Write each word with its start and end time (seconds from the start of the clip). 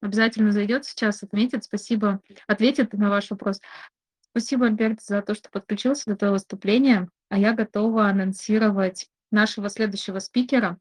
Обязательно 0.00 0.52
зайдет 0.52 0.84
сейчас, 0.84 1.22
отметит. 1.22 1.64
Спасибо. 1.64 2.20
Ответит 2.46 2.92
на 2.92 3.10
ваш 3.10 3.30
вопрос. 3.30 3.60
Спасибо, 4.30 4.66
Альберт, 4.66 5.02
за 5.02 5.22
то, 5.22 5.34
что 5.34 5.50
подключился 5.50 6.04
до 6.06 6.12
этого 6.12 6.32
выступления. 6.32 7.08
А 7.28 7.38
я 7.38 7.52
готова 7.52 8.08
анонсировать 8.08 9.08
нашего 9.30 9.68
следующего 9.68 10.18
спикера, 10.18 10.78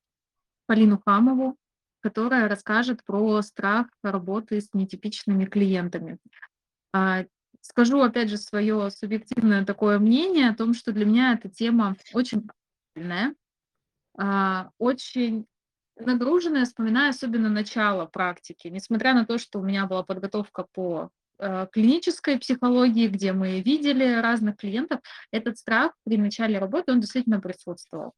Полину 0.67 1.01
Хамову, 1.05 1.57
которая 2.01 2.47
расскажет 2.47 3.03
про 3.03 3.41
страх 3.41 3.87
работы 4.03 4.61
с 4.61 4.73
нетипичными 4.73 5.45
клиентами. 5.45 6.17
А, 6.93 7.25
скажу, 7.61 8.01
опять 8.01 8.29
же, 8.29 8.37
свое 8.37 8.89
субъективное 8.91 9.65
такое 9.65 9.99
мнение 9.99 10.49
о 10.49 10.55
том, 10.55 10.73
что 10.73 10.91
для 10.91 11.05
меня 11.05 11.33
эта 11.33 11.49
тема 11.49 11.95
очень 12.13 12.47
актуальная, 12.93 13.35
а, 14.17 14.69
очень 14.77 15.47
нагруженная, 15.97 16.65
вспоминая 16.65 17.09
особенно 17.09 17.49
начало 17.49 18.05
практики. 18.05 18.67
Несмотря 18.67 19.13
на 19.13 19.25
то, 19.25 19.37
что 19.37 19.59
у 19.59 19.63
меня 19.63 19.85
была 19.85 20.03
подготовка 20.03 20.65
по 20.73 21.09
э, 21.39 21.67
клинической 21.71 22.37
психологии, 22.39 23.07
где 23.07 23.33
мы 23.33 23.61
видели 23.61 24.19
разных 24.21 24.57
клиентов, 24.57 25.01
этот 25.31 25.57
страх 25.57 25.93
при 26.03 26.17
начале 26.17 26.59
работы, 26.59 26.91
он 26.91 26.99
действительно 26.99 27.39
присутствовал. 27.39 28.13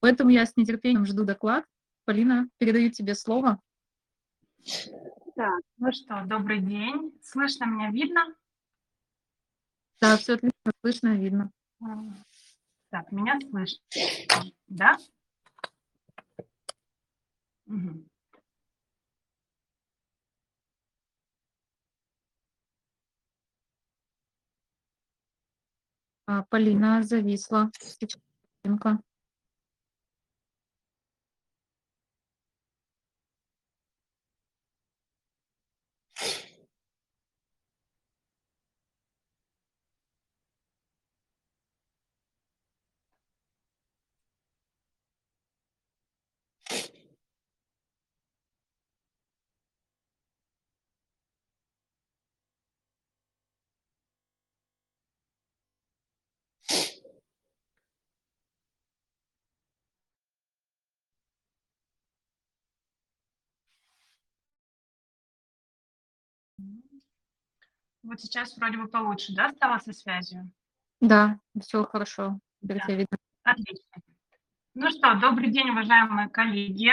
Поэтому 0.00 0.30
я 0.30 0.46
с 0.46 0.56
нетерпением 0.56 1.06
жду 1.06 1.24
доклад. 1.24 1.64
Полина, 2.04 2.48
передаю 2.58 2.90
тебе 2.90 3.14
слово. 3.14 3.60
Так, 5.34 5.60
ну 5.76 5.92
что, 5.92 6.22
добрый 6.26 6.60
день. 6.60 7.12
Слышно 7.22 7.64
меня, 7.64 7.90
видно? 7.90 8.34
Да, 10.00 10.16
все 10.16 10.34
отлично, 10.34 10.72
слышно, 10.80 11.16
видно. 11.16 11.50
Так, 12.90 13.12
меня 13.12 13.38
слышно, 13.50 13.80
да? 14.68 14.96
Угу. 17.68 18.04
Полина 26.50 27.02
зависла. 27.02 27.70
Вот 68.02 68.20
сейчас 68.20 68.56
вроде 68.56 68.78
бы 68.78 68.88
получше, 68.88 69.34
да, 69.34 69.50
стало 69.50 69.78
со 69.78 69.92
связью? 69.92 70.50
Да, 71.00 71.38
все 71.60 71.84
хорошо. 71.84 72.38
Да. 72.60 72.74
видно. 72.88 73.16
Отлично. 73.42 74.02
Ну 74.74 74.90
что, 74.90 75.14
добрый 75.14 75.50
день, 75.50 75.70
уважаемые 75.70 76.28
коллеги. 76.28 76.92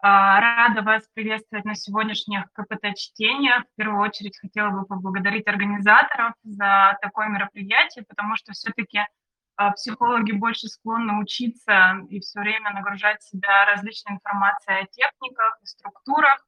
А, 0.00 0.38
рада 0.40 0.82
вас 0.82 1.08
приветствовать 1.14 1.64
на 1.64 1.74
сегодняшних 1.74 2.52
КПТ-чтениях. 2.52 3.64
В 3.64 3.76
первую 3.76 4.02
очередь 4.02 4.38
хотела 4.38 4.70
бы 4.70 4.84
поблагодарить 4.84 5.46
организаторов 5.46 6.34
за 6.42 6.98
такое 7.00 7.28
мероприятие, 7.28 8.04
потому 8.06 8.36
что 8.36 8.52
все-таки 8.52 9.00
а, 9.56 9.70
психологи 9.72 10.32
больше 10.32 10.68
склонны 10.68 11.18
учиться 11.18 12.00
и 12.10 12.20
все 12.20 12.40
время 12.40 12.74
нагружать 12.74 13.22
себя 13.22 13.64
различной 13.64 14.16
информацией 14.16 14.82
о 14.82 14.86
техниках 14.86 15.58
и 15.62 15.66
структурах. 15.66 16.46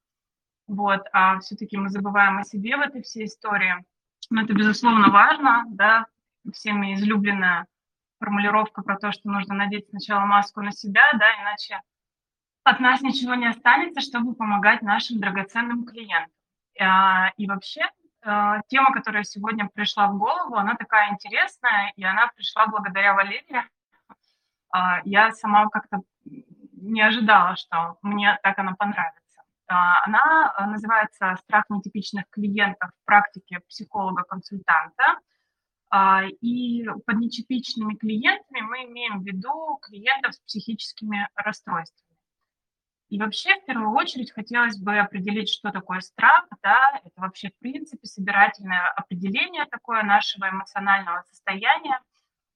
Вот, 0.66 1.06
а 1.12 1.38
все-таки 1.40 1.76
мы 1.76 1.88
забываем 1.88 2.38
о 2.38 2.44
себе 2.44 2.76
в 2.76 2.80
этой 2.80 3.02
всей 3.02 3.26
истории. 3.26 3.84
Но 4.30 4.42
это, 4.42 4.52
безусловно, 4.52 5.10
важно, 5.10 5.64
да, 5.68 6.06
всеми 6.52 6.94
излюбленная 6.94 7.66
формулировка 8.18 8.82
про 8.82 8.96
то, 8.96 9.12
что 9.12 9.28
нужно 9.28 9.54
надеть 9.54 9.88
сначала 9.90 10.24
маску 10.24 10.60
на 10.62 10.72
себя, 10.72 11.04
да, 11.14 11.26
иначе 11.42 11.80
от 12.64 12.80
нас 12.80 13.00
ничего 13.00 13.34
не 13.34 13.46
останется, 13.46 14.00
чтобы 14.00 14.34
помогать 14.34 14.82
нашим 14.82 15.20
драгоценным 15.20 15.84
клиентам. 15.84 16.32
А, 16.80 17.30
и 17.36 17.46
вообще, 17.46 17.82
а, 18.22 18.60
тема, 18.66 18.92
которая 18.92 19.22
сегодня 19.22 19.68
пришла 19.72 20.08
в 20.08 20.18
голову, 20.18 20.56
она 20.56 20.74
такая 20.74 21.12
интересная, 21.12 21.92
и 21.94 22.02
она 22.02 22.26
пришла 22.34 22.66
благодаря 22.66 23.14
Валерии. 23.14 23.62
А, 24.70 25.00
я 25.04 25.30
сама 25.30 25.68
как-то 25.68 26.00
не 26.24 27.02
ожидала, 27.02 27.54
что 27.56 27.98
мне 28.02 28.36
так 28.42 28.58
она 28.58 28.74
понравится. 28.74 29.25
А, 29.68 30.04
она 30.04 30.54
э, 30.58 30.66
называется 30.66 31.36
«Страх 31.42 31.64
нетипичных 31.68 32.24
клиентов 32.30 32.90
в 32.90 33.04
практике 33.04 33.60
психолога-консультанта». 33.68 35.18
А, 35.88 36.24
и 36.40 36.84
под 37.06 37.16
нетипичными 37.16 37.94
клиентами 37.94 38.60
мы 38.60 38.84
имеем 38.84 39.20
в 39.20 39.24
виду 39.24 39.78
клиентов 39.82 40.34
с 40.34 40.40
психическими 40.40 41.28
расстройствами. 41.34 42.06
И 43.08 43.20
вообще, 43.20 43.54
в 43.54 43.64
первую 43.66 43.90
очередь, 43.90 44.32
хотелось 44.32 44.78
бы 44.78 44.98
определить, 44.98 45.48
что 45.48 45.70
такое 45.70 46.00
страх. 46.00 46.46
Да? 46.62 47.00
Это 47.04 47.20
вообще, 47.20 47.50
в 47.50 47.58
принципе, 47.60 48.04
собирательное 48.06 48.88
определение 48.96 49.64
такое 49.66 50.02
нашего 50.02 50.48
эмоционального 50.48 51.22
состояния, 51.28 52.00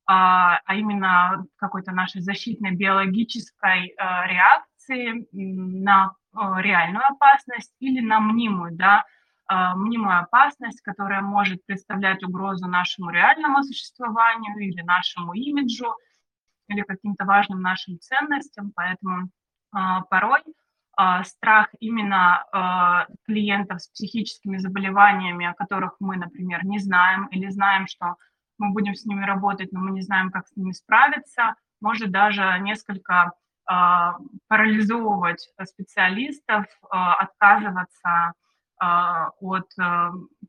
а, 0.07 0.59
а 0.65 0.75
именно 0.75 1.47
какой-то 1.57 1.93
нашей 1.93 2.21
защитной 2.21 2.73
биологической 2.73 3.91
э, 3.91 3.95
реакции 3.97 5.29
на 5.31 6.17
реальную 6.35 7.05
опасность 7.07 7.75
или 7.81 8.01
на 8.01 8.21
мнимую, 8.21 8.73
да, 8.73 9.05
э, 9.51 9.75
мнимую 9.75 10.19
опасность, 10.19 10.81
которая 10.83 11.23
может 11.23 11.65
представлять 11.67 12.23
угрозу 12.23 12.67
нашему 12.67 13.11
реальному 13.11 13.63
существованию 13.63 14.57
или 14.59 14.83
нашему 14.83 15.35
имиджу, 15.35 15.95
или 16.69 16.83
каким-то 16.83 17.25
важным 17.25 17.63
нашим 17.63 17.99
ценностям. 17.99 18.73
Поэтому 18.75 19.31
э, 19.75 19.79
порой 20.09 20.43
страх 21.23 21.69
именно 21.79 23.07
клиентов 23.25 23.81
с 23.81 23.89
психическими 23.89 24.59
заболеваниями, 24.59 25.47
о 25.47 25.55
которых 25.55 25.95
мы, 25.99 26.19
например, 26.19 26.67
не 26.67 26.79
знаем, 26.79 27.27
или 27.29 27.49
знаем, 27.49 27.87
что 27.87 28.17
мы 28.61 28.73
будем 28.73 28.95
с 28.95 29.07
ними 29.07 29.25
работать, 29.25 29.73
но 29.73 29.81
мы 29.81 29.91
не 29.93 30.03
знаем, 30.03 30.31
как 30.31 30.47
с 30.47 30.57
ними 30.57 30.73
справиться, 30.73 31.55
может 31.81 32.11
даже 32.11 32.59
несколько 32.61 33.15
а, 33.15 33.33
парализовывать 34.49 35.49
специалистов, 35.65 36.67
а, 36.91 37.15
отказываться 37.15 38.33
а, 38.79 39.31
от 39.41 39.71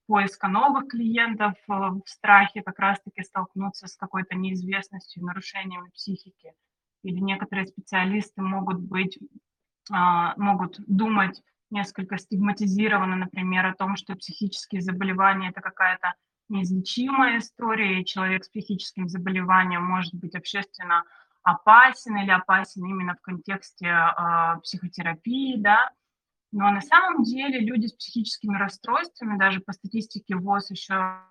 поиска 0.08 0.48
новых 0.48 0.88
клиентов 0.88 1.54
в 1.68 2.02
страхе 2.06 2.64
как 2.64 2.80
раз-таки 2.80 3.24
столкнуться 3.24 3.88
с 3.88 3.96
какой-то 3.96 4.36
неизвестностью, 4.36 5.24
нарушениями 5.24 5.90
психики. 5.90 6.54
Или 7.04 7.20
некоторые 7.20 7.68
специалисты 7.68 8.42
могут 8.42 8.80
быть, 8.80 9.18
могут 9.90 10.80
думать 10.88 11.42
несколько 11.72 12.18
стигматизированно, 12.18 13.16
например, 13.16 13.66
о 13.66 13.74
том, 13.74 13.96
что 13.96 14.16
психические 14.16 14.82
заболевания– 14.82 15.50
это 15.52 15.62
какая-то 15.62 16.14
неизлечимая 16.50 17.40
история, 17.40 18.02
и 18.02 18.06
человек 18.06 18.44
с 18.44 18.50
психическим 18.50 19.08
заболеванием 19.08 19.84
может 19.84 20.14
быть 20.14 20.36
общественно 20.36 21.04
опасен 21.44 22.18
или 22.18 22.32
опасен 22.32 22.86
именно 22.86 23.16
в 23.16 23.22
контексте 23.22 23.88
э, 23.88 24.60
психотерапии, 24.62 25.56
да. 25.58 25.92
Но 26.52 26.70
на 26.70 26.82
самом 26.82 27.24
деле 27.24 27.60
люди 27.60 27.88
с 27.88 27.94
психическими 27.94 28.58
расстройствами, 28.58 29.38
даже 29.38 29.62
по 29.62 29.72
статистике 29.72 30.36
ВОЗ 30.36 30.72
еще 30.72 31.22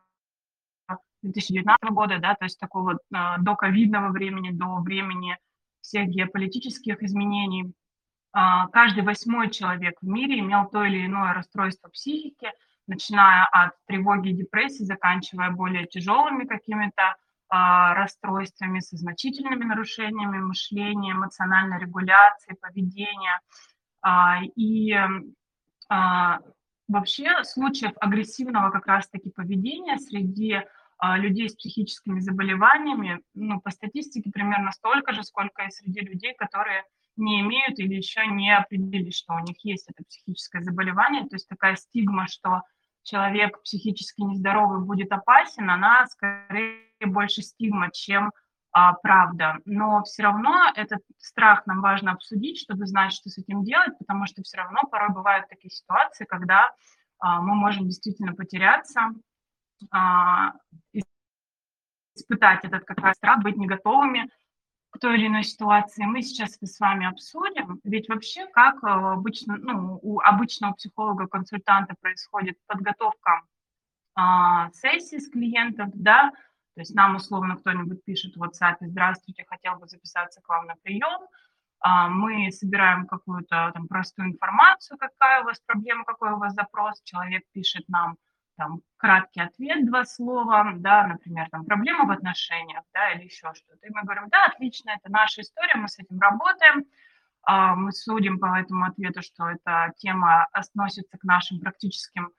2019 1.22 1.90
года, 1.90 2.18
да, 2.18 2.34
то 2.34 2.44
есть 2.44 2.58
такого 2.58 2.94
э, 2.94 3.16
до 3.40 3.54
ковидного 3.54 4.10
времени, 4.10 4.50
до 4.50 4.80
времени 4.80 5.36
всех 5.82 6.08
геополитических 6.08 7.02
изменений, 7.02 7.66
э, 8.34 8.38
каждый 8.72 9.04
восьмой 9.04 9.50
человек 9.50 9.98
в 10.00 10.06
мире 10.06 10.38
имел 10.40 10.68
то 10.68 10.84
или 10.84 11.04
иное 11.04 11.34
расстройство 11.34 11.88
психики, 11.88 12.50
начиная 12.86 13.44
от 13.44 13.72
тревоги 13.86 14.30
и 14.30 14.34
депрессии, 14.34 14.84
заканчивая 14.84 15.50
более 15.50 15.86
тяжелыми 15.86 16.44
какими-то 16.44 17.02
а, 17.02 17.16
расстройствами, 17.50 18.80
со 18.80 18.96
значительными 18.96 19.64
нарушениями 19.64 20.38
мышления, 20.38 21.12
эмоциональной 21.12 21.80
регуляции, 21.80 22.56
поведения. 22.60 23.40
А, 24.02 24.40
и 24.56 24.96
а, 25.88 26.38
вообще 26.88 27.42
случаев 27.44 27.92
агрессивного 28.00 28.70
как 28.70 28.86
раз-таки 28.86 29.30
поведения 29.30 29.98
среди 29.98 30.62
людей 31.16 31.48
с 31.48 31.56
психическими 31.56 32.20
заболеваниями, 32.20 33.22
ну, 33.32 33.58
по 33.58 33.70
статистике 33.70 34.30
примерно 34.30 34.70
столько 34.70 35.14
же, 35.14 35.22
сколько 35.22 35.62
и 35.62 35.70
среди 35.70 36.00
людей, 36.00 36.34
которые 36.34 36.84
не 37.16 37.40
имеют 37.40 37.78
или 37.78 37.94
еще 37.94 38.26
не 38.26 38.54
определили, 38.54 39.10
что 39.10 39.34
у 39.34 39.38
них 39.38 39.56
есть 39.64 39.88
это 39.88 40.04
психическое 40.04 40.62
заболевание. 40.62 41.22
То 41.22 41.36
есть 41.36 41.48
такая 41.48 41.76
стигма, 41.76 42.26
что 42.28 42.62
человек 43.02 43.62
психически 43.62 44.20
нездоровый 44.20 44.84
будет 44.84 45.10
опасен, 45.10 45.70
она 45.70 46.06
скорее 46.06 46.89
больше 47.06 47.42
стигма, 47.42 47.90
чем 47.90 48.32
а, 48.72 48.92
правда. 48.94 49.58
Но 49.64 50.02
все 50.04 50.22
равно 50.22 50.70
этот 50.74 51.00
страх 51.18 51.66
нам 51.66 51.80
важно 51.80 52.12
обсудить, 52.12 52.58
чтобы 52.58 52.86
знать, 52.86 53.12
что 53.12 53.28
с 53.28 53.38
этим 53.38 53.64
делать, 53.64 53.98
потому 53.98 54.26
что 54.26 54.42
все 54.42 54.58
равно 54.58 54.82
порой 54.90 55.10
бывают 55.10 55.48
такие 55.48 55.70
ситуации, 55.70 56.24
когда 56.24 56.70
а, 57.18 57.40
мы 57.40 57.54
можем 57.54 57.86
действительно 57.86 58.34
потеряться, 58.34 59.12
а, 59.90 60.52
испытать 62.14 62.64
этот 62.64 62.84
как 62.84 62.98
раз 62.98 63.16
страх, 63.16 63.42
быть 63.42 63.56
не 63.56 63.66
готовыми 63.66 64.30
к 64.90 64.98
той 64.98 65.16
или 65.16 65.28
иной 65.28 65.44
ситуации. 65.44 66.04
Мы 66.04 66.22
сейчас 66.22 66.56
это 66.56 66.66
с 66.66 66.78
вами 66.80 67.06
обсудим. 67.06 67.80
Ведь 67.84 68.08
вообще, 68.08 68.46
как 68.46 68.82
а, 68.84 69.12
обычно, 69.14 69.56
ну, 69.56 69.98
у 70.02 70.20
обычного 70.20 70.74
психолога-консультанта 70.74 71.94
происходит 72.00 72.56
подготовка 72.66 73.42
а, 74.14 74.70
сессии 74.72 75.18
с 75.18 75.28
клиентом, 75.30 75.90
да, 75.94 76.32
то 76.80 76.82
есть 76.82 76.94
нам 76.94 77.16
условно 77.16 77.56
кто-нибудь 77.56 78.02
пишет 78.06 78.36
в 78.36 78.42
WhatsApp, 78.42 78.76
здравствуйте, 78.80 79.44
хотел 79.46 79.76
бы 79.76 79.86
записаться 79.86 80.40
к 80.40 80.48
вам 80.48 80.64
на 80.64 80.76
прием, 80.76 81.20
а, 81.80 82.08
мы 82.08 82.50
собираем 82.50 83.06
какую-то 83.06 83.70
там 83.74 83.86
простую 83.86 84.28
информацию, 84.28 84.96
какая 84.96 85.42
у 85.42 85.44
вас 85.44 85.60
проблема, 85.66 86.06
какой 86.06 86.32
у 86.32 86.38
вас 86.38 86.54
запрос, 86.54 87.02
человек 87.02 87.42
пишет 87.52 87.86
нам 87.88 88.16
там 88.56 88.80
краткий 88.96 89.42
ответ, 89.42 89.84
два 89.84 90.06
слова, 90.06 90.72
да, 90.74 91.06
например, 91.06 91.50
там 91.50 91.66
проблема 91.66 92.06
в 92.06 92.12
отношениях, 92.12 92.82
да, 92.94 93.12
или 93.12 93.24
еще 93.24 93.52
что-то. 93.52 93.86
И 93.86 93.90
мы 93.92 94.00
говорим, 94.00 94.30
да, 94.30 94.46
отлично, 94.46 94.92
это 94.92 95.12
наша 95.12 95.42
история, 95.42 95.74
мы 95.74 95.86
с 95.86 95.98
этим 95.98 96.18
работаем, 96.18 96.86
а, 97.42 97.74
мы 97.74 97.92
судим 97.92 98.38
по 98.38 98.58
этому 98.58 98.86
ответу, 98.86 99.20
что 99.20 99.50
эта 99.50 99.92
тема 99.98 100.46
относится 100.54 101.18
к 101.18 101.24
нашим 101.24 101.60
практическим 101.60 102.32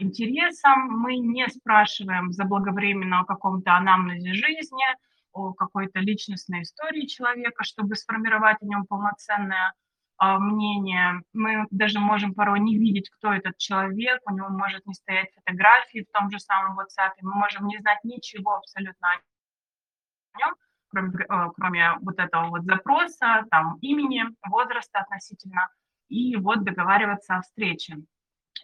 интересам, 0.00 0.88
мы 0.88 1.16
не 1.16 1.46
спрашиваем 1.48 2.32
заблаговременно 2.32 3.20
о 3.20 3.24
каком-то 3.24 3.76
анамнезе 3.76 4.32
жизни, 4.32 4.84
о 5.32 5.52
какой-то 5.52 6.00
личностной 6.00 6.62
истории 6.62 7.06
человека, 7.06 7.62
чтобы 7.62 7.94
сформировать 7.94 8.56
о 8.62 8.64
нем 8.64 8.86
полноценное 8.86 9.74
а, 10.16 10.38
мнение. 10.38 11.20
Мы 11.34 11.66
даже 11.70 12.00
можем 12.00 12.32
порой 12.32 12.60
не 12.60 12.78
видеть, 12.78 13.10
кто 13.10 13.34
этот 13.34 13.58
человек, 13.58 14.22
у 14.24 14.34
него 14.34 14.48
может 14.48 14.86
не 14.86 14.94
стоять 14.94 15.34
фотографии 15.34 16.06
в 16.08 16.18
том 16.18 16.30
же 16.30 16.38
самом 16.38 16.78
WhatsApp, 16.78 17.12
мы 17.20 17.34
можем 17.34 17.66
не 17.66 17.78
знать 17.78 17.98
ничего 18.02 18.56
абсолютно 18.56 19.08
о 19.12 20.38
нем, 20.38 20.54
кроме, 20.88 21.10
э, 21.22 21.50
кроме 21.54 21.92
вот 22.00 22.18
этого 22.18 22.48
вот 22.48 22.64
запроса, 22.64 23.44
там, 23.50 23.76
имени, 23.82 24.24
возраста 24.48 25.00
относительно, 25.00 25.68
и 26.08 26.36
вот 26.36 26.64
договариваться 26.64 27.36
о 27.36 27.42
встрече. 27.42 27.98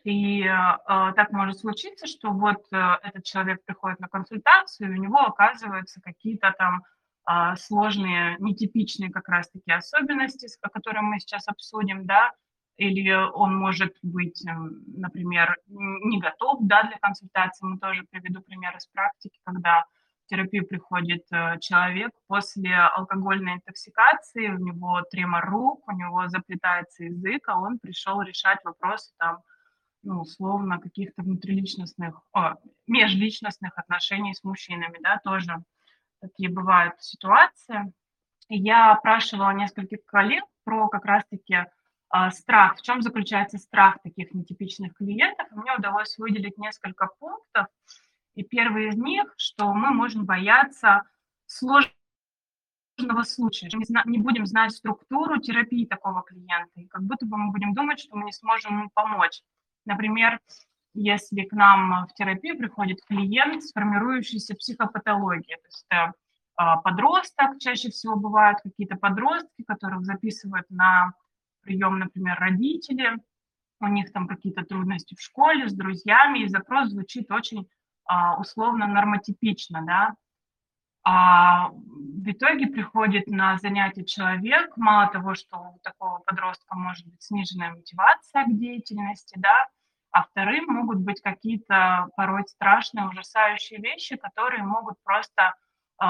И 0.04 0.42
э, 0.42 0.48
так 0.48 1.30
может 1.32 1.60
случиться, 1.60 2.06
что 2.06 2.30
вот 2.30 2.64
э, 2.72 2.76
этот 3.02 3.24
человек 3.24 3.64
приходит 3.64 4.00
на 4.00 4.08
консультацию, 4.08 4.90
и 4.90 4.98
у 4.98 5.02
него 5.02 5.18
оказываются 5.18 6.00
какие-то 6.00 6.52
там 6.58 6.82
э, 7.28 7.56
сложные, 7.56 8.36
нетипичные 8.40 9.10
как 9.10 9.28
раз-таки 9.28 9.70
особенности, 9.70 10.48
которые 10.60 11.02
мы 11.02 11.20
сейчас 11.20 11.46
обсудим, 11.46 12.06
да, 12.06 12.32
или 12.76 13.12
он 13.12 13.54
может 13.54 13.94
быть, 14.02 14.42
например, 14.44 15.56
не 15.68 16.18
готов 16.18 16.60
да, 16.62 16.82
для 16.84 16.98
консультации. 16.98 17.66
Мы 17.66 17.78
тоже 17.78 18.04
приведу 18.10 18.40
пример 18.40 18.76
из 18.76 18.86
практики, 18.86 19.38
когда 19.44 19.84
в 20.24 20.28
терапию 20.28 20.66
приходит 20.66 21.24
э, 21.30 21.58
человек 21.60 22.10
после 22.26 22.74
алкогольной 22.74 23.54
интоксикации, 23.54 24.48
у 24.48 24.58
него 24.58 25.02
тремор 25.10 25.44
рук, 25.48 25.86
у 25.86 25.92
него 25.92 26.28
заплетается 26.28 27.04
язык, 27.04 27.48
а 27.48 27.60
он 27.60 27.78
пришел 27.78 28.20
решать 28.22 28.58
вопросы 28.64 29.12
там 29.18 29.38
ну, 30.02 30.20
условно, 30.20 30.78
каких-то 30.78 31.22
внутриличностных, 31.22 32.20
о, 32.32 32.56
межличностных 32.86 33.76
отношений 33.78 34.34
с 34.34 34.42
мужчинами, 34.42 34.98
да, 35.00 35.20
тоже 35.22 35.62
такие 36.20 36.50
бывают 36.50 37.00
ситуации. 37.00 37.92
Я 38.48 38.92
опрашивала 38.92 39.50
нескольких 39.52 40.04
коллег 40.04 40.44
про 40.64 40.88
как 40.88 41.04
раз-таки 41.04 41.54
э, 41.54 42.30
страх, 42.30 42.78
в 42.78 42.82
чем 42.82 43.02
заключается 43.02 43.58
страх 43.58 43.98
таких 44.02 44.32
нетипичных 44.34 44.94
клиентов. 44.94 45.46
Мне 45.50 45.74
удалось 45.76 46.18
выделить 46.18 46.58
несколько 46.58 47.08
пунктов. 47.18 47.66
И 48.34 48.42
первый 48.42 48.88
из 48.88 48.96
них, 48.96 49.32
что 49.36 49.72
мы 49.74 49.90
можем 49.90 50.24
бояться 50.24 51.02
сложного 51.46 51.92
случая, 53.24 53.68
не, 53.74 54.10
не 54.10 54.18
будем 54.18 54.46
знать 54.46 54.72
структуру 54.72 55.38
терапии 55.38 55.86
такого 55.86 56.22
клиента, 56.22 56.72
и 56.76 56.86
как 56.86 57.02
будто 57.02 57.26
бы 57.26 57.36
мы 57.36 57.52
будем 57.52 57.74
думать, 57.74 58.00
что 58.00 58.16
мы 58.16 58.24
не 58.24 58.32
сможем 58.32 58.78
ему 58.78 58.90
помочь. 58.94 59.42
Например, 59.84 60.40
если 60.94 61.42
к 61.42 61.52
нам 61.52 62.06
в 62.06 62.14
терапию 62.14 62.58
приходит 62.58 62.98
клиент 63.06 63.62
с 63.62 63.72
формирующейся 63.72 64.54
психопатологией, 64.54 65.56
то 65.56 65.66
есть 65.66 65.86
это 65.88 66.12
а, 66.56 66.76
подросток, 66.76 67.58
чаще 67.58 67.90
всего 67.90 68.16
бывают 68.16 68.60
какие-то 68.62 68.96
подростки, 68.96 69.64
которых 69.66 70.04
записывают 70.04 70.68
на 70.70 71.14
прием, 71.62 71.98
например, 71.98 72.38
родители, 72.38 73.16
у 73.80 73.86
них 73.86 74.12
там 74.12 74.28
какие-то 74.28 74.64
трудности 74.64 75.14
в 75.14 75.20
школе 75.20 75.68
с 75.68 75.72
друзьями, 75.72 76.40
и 76.40 76.48
запрос 76.48 76.90
звучит 76.90 77.30
очень 77.30 77.68
а, 78.04 78.38
условно 78.38 78.86
нормотипично, 78.86 79.82
да, 79.82 80.14
а 81.04 81.70
в 81.70 82.30
итоге 82.30 82.68
приходит 82.68 83.26
на 83.26 83.58
занятие 83.58 84.04
человек, 84.04 84.76
мало 84.76 85.10
того, 85.10 85.34
что 85.34 85.58
у 85.58 85.78
такого 85.82 86.18
подростка 86.20 86.76
может 86.76 87.06
быть 87.06 87.22
сниженная 87.22 87.72
мотивация 87.72 88.44
к 88.44 88.56
деятельности, 88.56 89.34
да, 89.38 89.68
а 90.12 90.22
вторым 90.24 90.66
могут 90.66 90.98
быть 90.98 91.20
какие-то 91.20 92.08
порой 92.16 92.44
страшные, 92.46 93.08
ужасающие 93.08 93.80
вещи, 93.80 94.16
которые 94.16 94.62
могут 94.62 95.02
просто 95.02 95.54
э, 96.00 96.06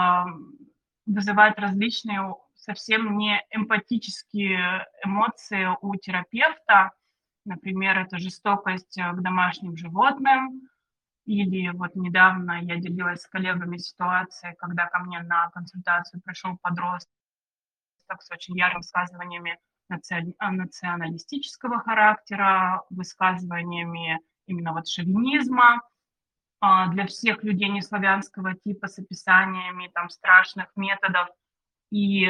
вызывать 1.06 1.58
различные 1.58 2.34
совсем 2.54 3.16
не 3.16 3.42
эмпатические 3.50 4.86
эмоции 5.04 5.68
у 5.80 5.94
терапевта. 5.96 6.92
Например, 7.44 7.98
это 7.98 8.18
жестокость 8.18 9.00
к 9.00 9.20
домашним 9.20 9.76
животным, 9.76 10.68
или 11.24 11.68
вот 11.70 11.94
недавно 11.94 12.60
я 12.62 12.76
делилась 12.76 13.22
с 13.22 13.28
коллегами 13.28 13.76
ситуацией, 13.76 14.54
когда 14.56 14.86
ко 14.86 14.98
мне 15.00 15.20
на 15.20 15.50
консультацию 15.50 16.20
пришел 16.22 16.58
подросток 16.60 17.10
с 18.20 18.30
очень 18.30 18.58
яркими 18.58 18.78
высказываниями 18.78 19.58
националистического 19.88 21.80
характера, 21.80 22.82
высказываниями 22.90 24.20
именно 24.46 24.72
вот 24.72 24.88
шовинизма 24.88 25.82
а, 26.60 26.88
для 26.88 27.06
всех 27.06 27.42
людей 27.42 27.68
неславянского 27.68 28.54
типа 28.54 28.88
с 28.88 28.98
описаниями 28.98 29.90
там 29.94 30.08
страшных 30.08 30.70
методов. 30.76 31.28
И 31.90 32.28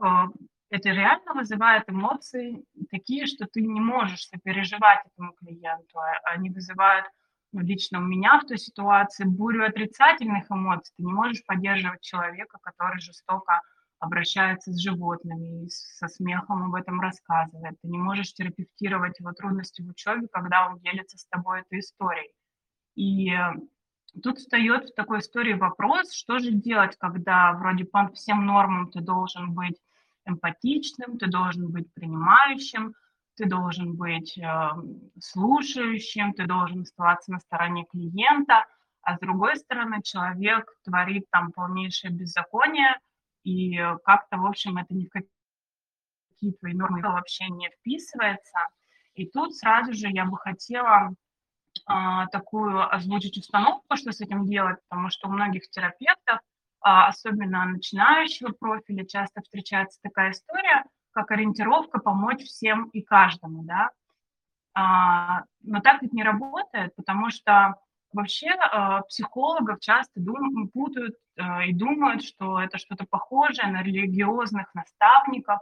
а, 0.00 0.26
это 0.70 0.90
реально 0.90 1.34
вызывает 1.34 1.88
эмоции 1.88 2.64
такие, 2.90 3.26
что 3.26 3.46
ты 3.46 3.62
не 3.62 3.80
можешь 3.80 4.26
сопереживать 4.26 5.00
этому 5.06 5.32
клиенту. 5.32 5.98
А, 5.98 6.32
они 6.32 6.50
вызывают 6.50 7.06
лично 7.60 7.98
у 7.98 8.02
меня 8.02 8.40
в 8.40 8.46
той 8.46 8.58
ситуации 8.58 9.24
бурю 9.24 9.64
отрицательных 9.64 10.50
эмоций. 10.50 10.92
Ты 10.96 11.04
не 11.04 11.12
можешь 11.12 11.44
поддерживать 11.44 12.02
человека, 12.02 12.58
который 12.62 13.00
жестоко 13.00 13.60
обращается 13.98 14.72
с 14.72 14.80
животными 14.80 15.64
и 15.64 15.68
со 15.70 16.08
смехом 16.08 16.64
об 16.64 16.74
этом 16.74 17.00
рассказывает. 17.00 17.76
Ты 17.80 17.88
не 17.88 17.98
можешь 17.98 18.34
терапевтировать 18.34 19.18
его 19.20 19.32
трудности 19.32 19.82
в 19.82 19.88
учебе, 19.88 20.28
когда 20.30 20.68
он 20.68 20.78
делится 20.80 21.18
с 21.18 21.26
тобой 21.26 21.60
этой 21.60 21.80
историей. 21.80 22.32
И 22.94 23.32
тут 24.22 24.38
встает 24.38 24.90
в 24.90 24.94
такой 24.94 25.20
истории 25.20 25.54
вопрос, 25.54 26.12
что 26.12 26.38
же 26.38 26.50
делать, 26.50 26.96
когда 26.98 27.52
вроде 27.52 27.84
по 27.84 28.08
всем 28.08 28.44
нормам 28.44 28.90
ты 28.90 29.00
должен 29.00 29.54
быть 29.54 29.80
эмпатичным, 30.26 31.18
ты 31.18 31.28
должен 31.28 31.70
быть 31.70 31.92
принимающим, 31.94 32.94
ты 33.36 33.46
должен 33.46 33.94
быть 33.94 34.36
э, 34.38 34.70
слушающим, 35.20 36.32
ты 36.32 36.46
должен 36.46 36.82
оставаться 36.82 37.30
на 37.30 37.40
стороне 37.40 37.84
клиента, 37.90 38.64
а 39.02 39.16
с 39.16 39.20
другой 39.20 39.56
стороны 39.56 40.02
человек 40.02 40.68
творит 40.84 41.26
там 41.30 41.52
полнейшее 41.52 42.12
беззаконие, 42.12 42.98
и 43.44 43.78
как-то, 44.04 44.38
в 44.38 44.46
общем, 44.46 44.78
это 44.78 44.92
ни 44.94 45.06
в 45.06 45.10
какие 45.10 46.52
твои 46.52 46.74
нормы 46.74 47.00
вообще 47.02 47.46
не 47.48 47.70
вписывается. 47.70 48.58
И 49.14 49.26
тут 49.26 49.54
сразу 49.54 49.92
же 49.92 50.08
я 50.08 50.24
бы 50.24 50.36
хотела 50.36 51.14
а, 51.86 52.26
такую 52.26 52.92
озвучить 52.92 53.38
установку, 53.38 53.96
что 53.96 54.12
с 54.12 54.20
этим 54.20 54.46
делать, 54.46 54.78
потому 54.88 55.10
что 55.10 55.28
у 55.28 55.30
многих 55.30 55.70
терапевтов, 55.70 56.40
а, 56.80 57.06
особенно 57.06 57.64
начинающего 57.66 58.52
профиля, 58.52 59.06
часто 59.06 59.40
встречается 59.42 60.00
такая 60.02 60.32
история– 60.32 60.84
как 61.16 61.30
ориентировка 61.30 61.98
помочь 61.98 62.42
всем 62.44 62.90
и 62.90 63.00
каждому, 63.00 63.64
да. 63.64 63.88
А, 64.74 65.44
но 65.62 65.80
так 65.80 66.02
ведь 66.02 66.12
не 66.12 66.22
работает, 66.22 66.94
потому 66.94 67.30
что 67.30 67.76
вообще 68.12 68.50
а, 68.50 69.00
психологов 69.00 69.80
часто 69.80 70.20
дум, 70.20 70.68
путают 70.68 71.16
а, 71.38 71.64
и 71.64 71.72
думают, 71.72 72.22
что 72.22 72.60
это 72.60 72.76
что-то 72.76 73.06
похожее 73.08 73.68
на 73.68 73.82
религиозных 73.82 74.74
наставников, 74.74 75.58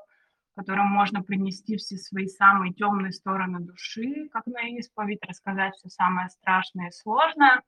которым 0.56 0.88
можно 0.88 1.22
принести 1.22 1.76
все 1.76 1.96
свои 1.98 2.26
самые 2.26 2.72
темные 2.72 3.12
стороны 3.12 3.60
души, 3.60 4.28
как 4.32 4.46
на 4.46 4.62
исповедь, 4.76 5.24
рассказать 5.24 5.76
все 5.76 5.88
самое 5.88 6.28
страшное 6.30 6.88
и 6.88 6.92
сложное. 6.92 7.62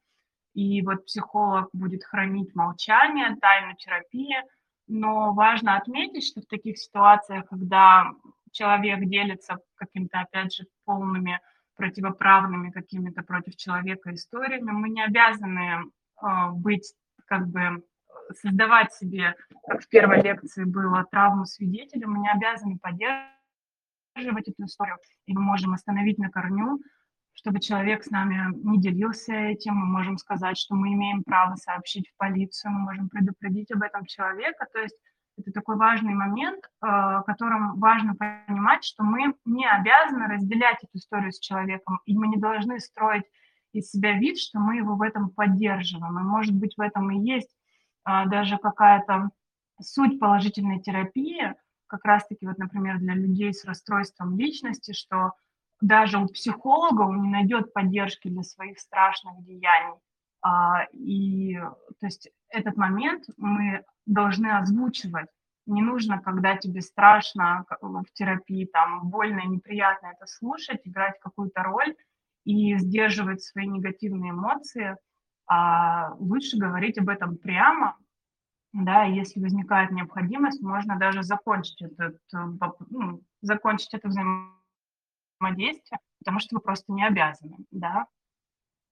И 0.55 0.83
вот 0.83 1.05
психолог 1.05 1.69
будет 1.73 2.03
хранить 2.03 2.53
молчание, 2.57 3.37
тайну 3.37 3.77
терапии. 3.77 4.43
Но 4.89 5.33
важно 5.35 5.77
отметить, 5.77 6.27
что 6.27 6.41
в 6.41 6.47
таких 6.47 6.79
ситуациях, 6.79 7.47
когда 7.49 8.13
человек 8.53 9.01
делится 9.09 9.59
каким-то, 9.75 10.21
опять 10.21 10.55
же, 10.55 10.65
полными 10.85 11.41
противоправными 11.77 12.71
какими-то 12.71 13.23
против 13.23 13.57
человека 13.57 14.15
историями, 14.15 14.71
мы 14.71 14.89
не 14.89 15.05
обязаны 15.05 15.83
э, 16.23 16.51
быть 16.53 16.95
как 17.27 17.49
бы 17.49 17.85
создавать 18.41 18.93
себе, 18.95 19.35
как 19.67 19.83
в 19.83 19.89
первой 19.89 20.23
лекции 20.23 20.65
было, 20.65 21.05
травму 21.11 21.45
свидетеля, 21.45 22.07
мы 22.07 22.21
не 22.21 22.31
обязаны 22.31 22.79
поддерживать 22.79 24.49
эту 24.49 24.65
историю, 24.65 24.97
и 25.27 25.35
мы 25.35 25.43
можем 25.43 25.75
остановить 25.75 26.19
на 26.19 26.31
корню, 26.31 26.81
чтобы 27.37 27.61
человек 27.61 28.03
с 28.03 28.11
нами 28.11 28.53
не 28.67 28.81
делился 28.81 29.33
этим, 29.33 29.75
мы 29.75 29.87
можем 29.87 30.17
сказать, 30.17 30.57
что 30.57 30.75
мы 30.75 30.95
имеем 30.95 31.23
право 31.23 31.55
сообщить 31.57 32.09
в 32.09 32.17
полицию, 32.17 32.73
мы 32.73 32.81
можем 32.81 33.09
предупредить 33.11 33.71
об 33.71 33.83
этом 33.83 34.07
человека, 34.07 34.67
то 34.73 34.81
есть 34.81 34.97
это 35.39 35.53
такой 35.53 35.77
важный 35.77 36.15
момент, 36.15 36.65
э, 36.65 37.23
которым 37.27 37.79
важно 37.79 38.15
понимать, 38.17 38.85
что 38.85 39.05
мы 39.05 39.35
не 39.45 39.69
обязаны 39.69 40.27
разделять 40.29 40.79
эту 40.83 40.97
историю 40.97 41.31
с 41.31 41.39
человеком, 41.39 42.01
и 42.07 42.17
мы 42.17 42.29
не 42.29 42.39
должны 42.39 42.81
строить 42.81 43.25
из 43.73 43.91
себя 43.91 44.15
вид, 44.15 44.39
что 44.39 44.59
мы 44.59 44.77
его 44.77 44.97
в 44.97 45.03
этом 45.03 45.29
поддерживаем. 45.29 46.19
И, 46.19 46.23
может 46.23 46.55
быть, 46.55 46.75
в 46.79 46.81
этом 46.81 47.11
и 47.11 47.21
есть 47.21 47.55
а, 48.05 48.25
даже 48.25 48.57
какая-то 48.57 49.29
суть 49.79 50.19
положительной 50.19 50.81
терапии, 50.81 51.55
как 51.87 52.03
раз-таки, 52.07 52.47
вот, 52.47 52.57
например, 52.57 52.99
для 52.99 53.13
людей 53.13 53.53
с 53.53 53.67
расстройством 53.67 54.39
личности, 54.39 54.95
что 54.95 55.33
даже 55.81 56.19
у 56.19 56.27
психолога 56.29 57.03
он 57.03 57.23
не 57.23 57.29
найдет 57.29 57.73
поддержки 57.73 58.29
для 58.29 58.43
своих 58.43 58.79
страшных 58.79 59.43
деяний. 59.45 59.99
А, 60.43 60.85
и 60.93 61.55
то 61.55 62.07
есть 62.07 62.31
этот 62.49 62.77
момент 62.77 63.25
мы 63.37 63.85
должны 64.07 64.47
озвучивать. 64.57 65.29
Не 65.67 65.83
нужно, 65.83 66.21
когда 66.21 66.57
тебе 66.57 66.81
страшно 66.81 67.67
в 67.81 68.05
терапии, 68.13 68.67
там, 68.67 69.09
больно 69.11 69.41
и 69.41 69.49
неприятно 69.49 70.13
это 70.15 70.27
слушать, 70.27 70.81
играть 70.85 71.19
какую-то 71.21 71.63
роль 71.65 71.97
и 72.45 72.77
сдерживать 72.79 73.43
свои 73.43 73.67
негативные 73.67 74.31
эмоции, 74.31 74.97
а 75.49 76.15
лучше 76.19 76.57
говорить 76.57 76.99
об 76.99 77.09
этом 77.09 77.37
прямо, 77.37 77.97
да, 78.73 79.05
если 79.05 79.41
возникает 79.41 79.91
необходимость, 79.91 80.63
можно 80.63 80.99
даже 80.99 81.23
закончить, 81.23 81.81
этот, 81.83 82.17
э, 82.35 82.39
ну, 82.91 83.23
закончить 83.41 83.95
это 83.95 84.09
взаимодействие, 84.09 84.57
потому 85.39 86.41
что 86.41 86.57
вы 86.57 86.61
просто 86.61 86.93
не 86.93 87.07
обязаны, 87.07 87.57
да. 87.71 88.07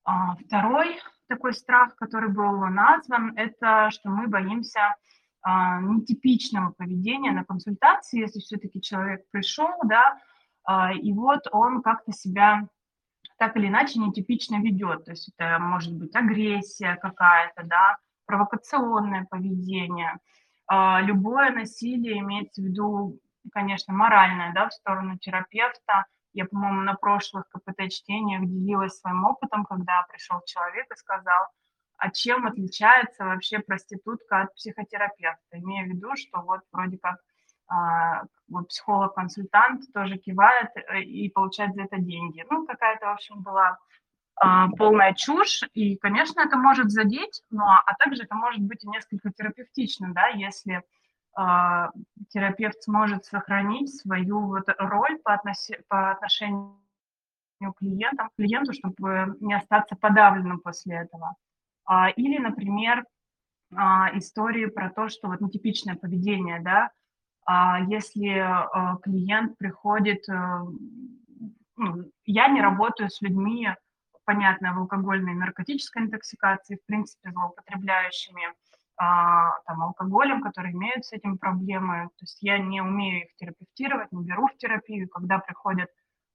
А 0.05 0.37
второй 0.37 0.99
такой 1.29 1.55
страх, 1.55 1.97
который 1.97 2.29
был 2.29 2.67
назван, 2.67 3.37
это 3.37 3.91
что 3.91 4.11
мы 4.11 4.27
боимся 4.27 4.95
а, 5.43 5.81
нетипичного 5.81 6.73
поведения 6.73 7.33
на 7.33 7.45
консультации, 7.45 8.21
если 8.21 8.41
все-таки 8.41 8.81
человек 8.81 9.23
пришел, 9.31 9.71
да, 9.85 10.19
а, 10.65 10.93
и 10.93 11.13
вот 11.13 11.47
он 11.53 11.83
как-то 11.83 12.13
себя 12.13 12.69
так 13.39 13.57
или 13.57 13.69
иначе 13.69 13.99
нетипично 13.99 14.61
ведет. 14.61 15.05
То 15.05 15.13
есть 15.13 15.31
это 15.37 15.59
может 15.59 15.95
быть 15.95 16.15
агрессия 16.15 16.97
какая-то, 16.97 17.65
да, 17.65 17.99
провокационное 18.27 19.27
поведение. 19.29 20.19
А, 20.67 21.01
любое 21.01 21.51
насилие 21.51 22.21
имеется 22.21 22.63
в 22.63 22.65
виду, 22.65 23.19
конечно, 23.53 23.93
моральное, 23.93 24.53
да, 24.55 24.69
в 24.69 24.73
сторону 24.73 25.19
терапевта. 25.19 26.07
Я, 26.35 26.47
по-моему, 26.47 26.83
на 26.83 26.95
прошлых 26.95 27.49
КПТ-чтениях 27.49 28.45
делилась 28.45 28.99
своим 28.99 29.25
опытом, 29.25 29.65
когда 29.65 30.05
пришел 30.11 30.41
человек 30.45 30.87
и 30.93 30.97
сказал, 30.97 31.47
а 31.97 32.11
чем 32.11 32.47
отличается 32.47 33.25
вообще 33.25 33.61
проститутка 33.61 34.43
от 34.43 34.55
психотерапевта, 34.55 35.59
имея 35.59 35.85
в 35.85 35.89
виду, 35.89 36.17
что 36.17 36.43
вот 36.43 36.61
вроде 36.73 36.99
как 36.99 37.17
а, 37.69 38.25
вот 38.49 38.69
психолог-консультант 38.69 39.85
тоже 39.95 40.19
кивает 40.19 40.71
э, 40.77 41.01
и 41.03 41.31
получает 41.31 41.75
за 41.75 41.83
это 41.83 41.99
деньги. 41.99 42.45
Ну, 42.51 42.67
какая-то, 42.67 43.07
в 43.07 43.13
общем, 43.13 43.43
была 43.43 43.79
а, 44.37 44.69
полная 44.71 45.15
чушь, 45.15 45.63
и, 45.73 45.97
конечно, 45.97 46.41
это 46.41 46.57
может 46.57 46.91
задеть, 46.91 47.43
но, 47.51 47.65
а 47.65 47.95
также 47.99 48.25
это 48.25 48.35
может 48.35 48.61
быть 48.61 48.85
и 48.85 48.89
несколько 48.89 49.31
терапевтично, 49.31 50.13
да, 50.13 50.29
если 50.29 50.83
терапевт 52.29 52.83
сможет 52.83 53.25
сохранить 53.25 53.95
свою 53.95 54.47
вот 54.47 54.65
роль 54.79 55.19
по, 55.25 55.35
относи, 55.35 55.79
по 55.89 56.13
отношению 56.13 56.77
к 57.61 57.79
клиентам, 57.79 58.31
клиенту, 58.37 58.73
чтобы 58.73 59.37
не 59.41 59.55
остаться 59.55 59.97
подавленным 59.97 60.61
после 60.61 60.97
этого. 60.97 61.35
А, 61.87 62.11
или, 62.11 62.39
например, 62.39 63.05
а, 63.75 64.17
истории 64.17 64.67
про 64.67 64.91
то, 64.91 65.09
что 65.09 65.29
вот 65.29 65.41
нетипичное 65.41 65.97
поведение, 65.97 66.61
да, 66.61 66.91
а 67.47 67.81
если 67.81 68.39
а, 68.39 68.97
клиент 69.03 69.59
приходит, 69.59 70.29
а, 70.29 70.65
ну, 71.77 72.11
я 72.25 72.49
не 72.49 72.61
работаю 72.61 73.11
с 73.11 73.21
людьми, 73.21 73.69
понятно, 74.25 74.75
в 74.75 74.79
алкогольной 74.79 75.33
и 75.33 75.37
наркотической 75.37 76.03
интоксикации, 76.03 76.77
в 76.77 76.87
принципе, 76.87 77.31
злоупотребляющими 77.31 78.55
а, 78.97 79.59
там, 79.67 79.83
алкоголем, 79.83 80.43
которые 80.43 80.73
имеют 80.73 81.05
с 81.05 81.13
этим 81.13 81.39
проблемы. 81.39 82.11
То 82.17 82.23
есть 82.23 82.39
я 82.43 82.59
не 82.59 82.81
умею 82.81 83.25
их 83.25 83.37
терапевтировать, 83.37 84.13
не 84.13 84.25
беру 84.25 84.47
в 84.47 84.57
терапию. 84.57 85.09
Когда 85.09 85.39
приходят, 85.39 85.91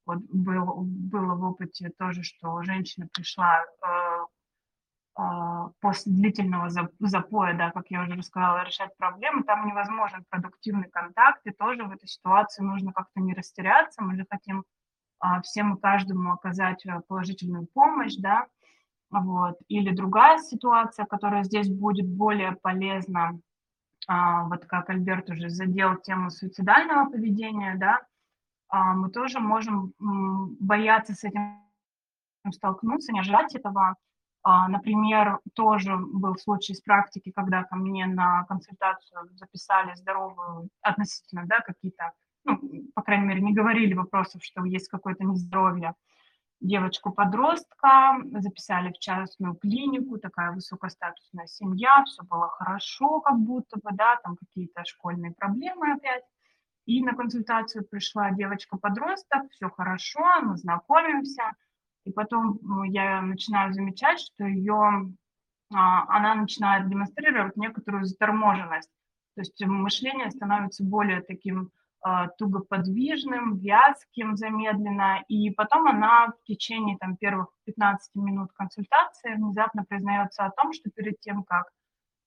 вот 0.06 0.20
был, 0.20 0.82
было 0.84 1.36
в 1.36 1.44
опыте 1.44 1.90
тоже, 1.98 2.24
что 2.24 2.62
женщина 2.64 3.08
пришла 3.14 3.62
э, 3.62 5.22
э, 5.22 5.70
после 5.80 6.12
длительного 6.12 6.70
запоя, 7.00 7.58
да, 7.58 7.72
как 7.72 7.86
я 7.90 8.02
уже 8.02 8.16
рассказала, 8.16 8.66
решать 8.66 8.96
проблемы, 8.98 9.44
там 9.44 9.66
невозможен 9.68 10.26
продуктивный 10.30 10.90
контакт, 10.90 11.46
и 11.46 11.52
тоже 11.52 11.84
в 11.84 11.92
этой 11.92 12.08
ситуации 12.08 12.64
нужно 12.64 12.92
как-то 12.92 13.22
не 13.22 13.34
растеряться, 13.34 14.04
мы 14.04 14.16
же 14.16 14.26
хотим 14.30 14.66
а, 15.20 15.42
всем 15.42 15.76
и 15.76 15.80
каждому 15.80 16.34
оказать 16.34 16.86
э, 16.86 17.02
положительную 17.08 17.68
помощь, 17.74 18.16
да, 18.18 18.48
вот. 19.12 19.58
Или 19.68 19.96
другая 19.96 20.38
ситуация, 20.40 21.06
которая 21.06 21.44
здесь 21.44 21.70
будет 21.70 22.08
более 22.08 22.54
полезна, 22.54 23.40
а, 24.08 24.44
вот 24.46 24.66
как 24.66 24.90
Альберт 24.90 25.30
уже 25.30 25.50
задел 25.50 25.98
тему 25.98 26.30
суицидального 26.30 27.10
поведения, 27.10 27.76
да, 27.76 28.02
а, 28.70 28.94
мы 28.94 29.10
тоже 29.10 29.40
можем 29.40 29.94
бояться 30.00 31.14
с 31.14 31.24
этим 31.24 31.60
столкнуться, 32.52 33.12
не 33.12 33.20
ожидать 33.20 33.56
этого. 33.56 33.96
Например, 34.46 35.40
тоже 35.54 35.98
был 35.98 36.38
случай 36.38 36.72
из 36.72 36.82
практики, 36.82 37.34
когда 37.36 37.66
ко 37.66 37.76
мне 37.76 38.08
на 38.08 38.46
консультацию 38.46 39.28
записали 39.34 39.94
здоровую, 39.96 40.70
относительно, 40.82 41.44
да, 41.46 41.60
какие-то 41.60 42.14
ну, 42.46 42.60
по 42.96 43.02
крайней 43.02 43.26
мере, 43.26 43.42
не 43.42 43.54
говорили 43.54 43.94
вопросов, 43.94 44.44
что 44.44 44.64
есть 44.64 44.90
какое-то 44.90 45.24
нездоровье. 45.24 45.94
Девочку-подростка 46.62 48.18
записали 48.32 48.92
в 48.92 49.00
частную 49.00 49.56
клинику, 49.56 50.18
такая 50.18 50.52
высокостатусная 50.52 51.48
семья, 51.48 52.04
все 52.04 52.24
было 52.24 52.50
хорошо 52.50 53.22
как 53.22 53.40
будто 53.40 53.78
бы, 53.78 53.92
да, 53.94 54.18
там 54.24 54.36
какие-то 54.36 54.84
школьные 54.84 55.32
проблемы 55.32 55.94
опять. 55.94 56.24
И 56.86 57.02
на 57.02 57.16
консультацию 57.16 57.86
пришла 57.86 58.32
девочка-подросток, 58.32 59.50
все 59.52 59.70
хорошо, 59.70 60.22
мы 60.42 60.58
знакомимся. 60.58 61.44
И 62.04 62.12
потом 62.12 62.60
ну, 62.62 62.84
я 62.84 63.22
начинаю 63.22 63.74
замечать, 63.74 64.20
что 64.20 64.44
ее, 64.44 65.14
а, 65.74 66.18
она 66.18 66.36
начинает 66.36 66.90
демонстрировать 66.90 67.56
некоторую 67.56 68.04
заторможенность. 68.06 68.90
То 69.36 69.42
есть 69.42 69.64
мышление 69.66 70.32
становится 70.32 70.84
более 70.84 71.22
таким 71.22 71.72
тугоподвижным, 72.38 73.58
вязким 73.58 74.38
замедленно, 74.38 75.24
и 75.28 75.50
потом 75.52 75.88
она 75.88 76.28
в 76.28 76.44
течение 76.46 76.98
там, 76.98 77.18
первых 77.18 77.50
15 77.66 78.16
минут 78.16 78.52
консультации 78.54 79.36
внезапно 79.36 79.84
признается 79.84 80.46
о 80.46 80.52
том, 80.52 80.72
что 80.72 80.90
перед 80.92 81.20
тем, 81.20 81.44
как 81.44 81.66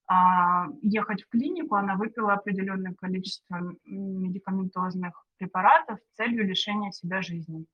а, 0.05 0.67
ехать 0.81 1.23
в 1.23 1.29
клинику, 1.29 1.75
она 1.75 1.95
выпила 1.95 2.33
определенное 2.33 2.93
количество 2.93 3.61
медикаментозных 3.85 5.25
препаратов 5.37 5.99
с 5.99 6.15
целью 6.17 6.45
лишения 6.45 6.91
себя 6.91 7.21
жизни. 7.21 7.65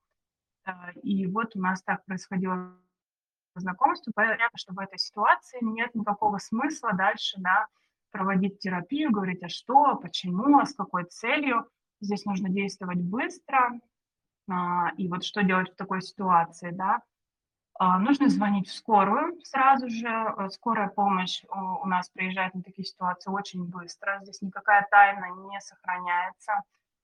А, 0.63 0.91
и 1.01 1.25
вот 1.25 1.56
у 1.56 1.60
нас 1.60 1.82
так 1.84 2.06
происходило 2.06 2.77
знакомство, 3.56 4.12
понятно, 4.13 4.58
что 4.58 4.74
в 4.74 4.79
этой 4.79 5.00
ситуации 5.00 5.60
нет 5.62 5.94
никакого 5.96 6.38
смысла 6.38 6.94
дальше 6.94 7.38
да, 7.39 7.68
проводить 8.12 8.60
терапию, 8.60 9.12
говорить, 9.12 9.44
а 9.44 9.50
что, 9.50 9.96
почему, 9.96 10.60
а 10.60 10.65
с 10.65 10.74
какой 10.74 11.06
целью. 11.06 11.68
Здесь 12.01 12.25
нужно 12.25 12.50
действовать 12.50 13.00
быстро. 13.00 13.79
А, 14.50 14.91
и 14.98 15.08
вот 15.08 15.24
что 15.24 15.44
делать 15.44 15.72
в 15.72 15.75
такой 15.75 16.01
ситуации, 16.01 16.72
да? 16.72 17.01
А, 17.82 17.98
нужно 18.00 18.29
звонить 18.29 18.68
в 18.68 18.74
скорую 18.74 19.39
сразу 19.44 19.89
же. 19.89 20.08
Э, 20.08 20.50
скорая 20.50 20.89
помощь 20.89 21.44
у 21.50 21.88
нас 21.88 22.10
приезжает 22.10 22.53
на 22.53 22.62
такие 22.62 22.86
ситуации 22.86 23.32
очень 23.32 23.63
быстро. 23.65 24.20
Здесь 24.22 24.41
никакая 24.41 24.88
тайна 24.91 25.27
не 25.50 25.60
сохраняется. 25.62 26.53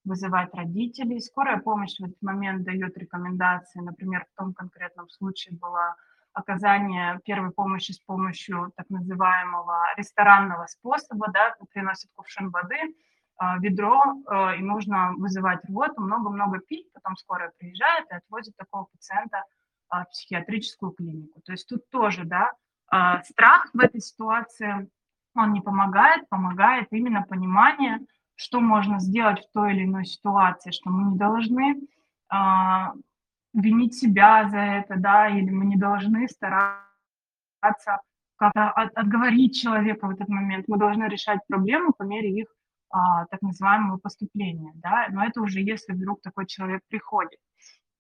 вызывать 0.04 0.54
родителей. 0.54 1.20
Скорая 1.20 1.58
помощь 1.60 1.98
в 2.00 2.04
этот 2.06 2.22
момент 2.22 2.64
дает 2.64 2.96
рекомендации. 2.98 3.80
Например, 3.80 4.26
в 4.26 4.38
том 4.38 4.54
конкретном 4.54 5.10
случае 5.10 5.58
было 5.58 5.96
оказание 6.34 7.20
первой 7.26 7.52
помощи 7.52 7.92
с 7.92 8.00
помощью 8.00 8.72
так 8.76 8.90
называемого 8.90 9.78
ресторанного 9.98 10.68
способа, 10.68 11.32
да, 11.32 11.56
приносят 11.72 12.12
кувшин 12.14 12.50
воды, 12.52 12.78
ведро, 13.60 14.02
э, 14.02 14.58
и 14.58 14.62
нужно 14.62 15.14
вызывать 15.18 15.64
рвоту, 15.66 16.02
много-много 16.02 16.60
пить, 16.60 16.92
потом 16.94 17.18
скорая 17.18 17.52
приезжает 17.58 18.06
и 18.10 18.16
отвозит 18.16 18.56
такого 18.56 18.86
пациента 18.86 19.44
а, 19.90 20.06
в 20.06 20.10
психиатрическую 20.10 20.92
клинику. 20.92 21.42
То 21.46 21.52
есть 21.52 21.68
тут 21.68 21.90
тоже, 21.90 22.24
да, 22.24 22.52
а, 22.88 23.22
страх 23.24 23.70
в 23.74 23.80
этой 23.80 24.02
ситуации, 24.02 24.90
он 25.36 25.52
не 25.52 25.62
помогает, 25.62 26.30
помогает 26.30 26.88
именно 26.92 27.24
понимание, 27.24 28.00
что 28.36 28.62
можно 28.62 29.00
сделать 29.00 29.46
в 29.46 29.52
той 29.52 29.74
или 29.74 29.84
иной 29.84 30.06
ситуации, 30.06 30.72
что 30.72 30.90
мы 30.90 31.12
не 31.12 31.18
должны 31.18 31.82
винить 33.54 33.96
себя 33.96 34.50
за 34.50 34.58
это, 34.58 34.96
да, 34.98 35.30
или 35.30 35.50
мы 35.50 35.66
не 35.66 35.78
должны 35.78 36.28
стараться 36.28 38.02
как-то 38.36 38.72
от, 38.72 38.98
отговорить 38.98 39.62
человека 39.62 40.08
в 40.08 40.10
этот 40.10 40.28
момент. 40.28 40.68
Мы 40.68 40.78
должны 40.78 41.06
решать 41.06 41.40
проблемы 41.48 41.94
по 41.94 42.04
мере 42.04 42.30
их 42.30 42.48
а, 42.96 43.26
так 43.26 43.42
называемого 43.42 43.98
поступления, 43.98 44.72
да, 44.76 45.08
но 45.10 45.26
это 45.26 45.42
уже 45.42 45.60
если 45.60 45.92
вдруг 45.92 46.22
такой 46.22 46.48
человек 46.48 46.82
приходит. 46.88 47.40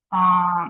А, 0.10 0.70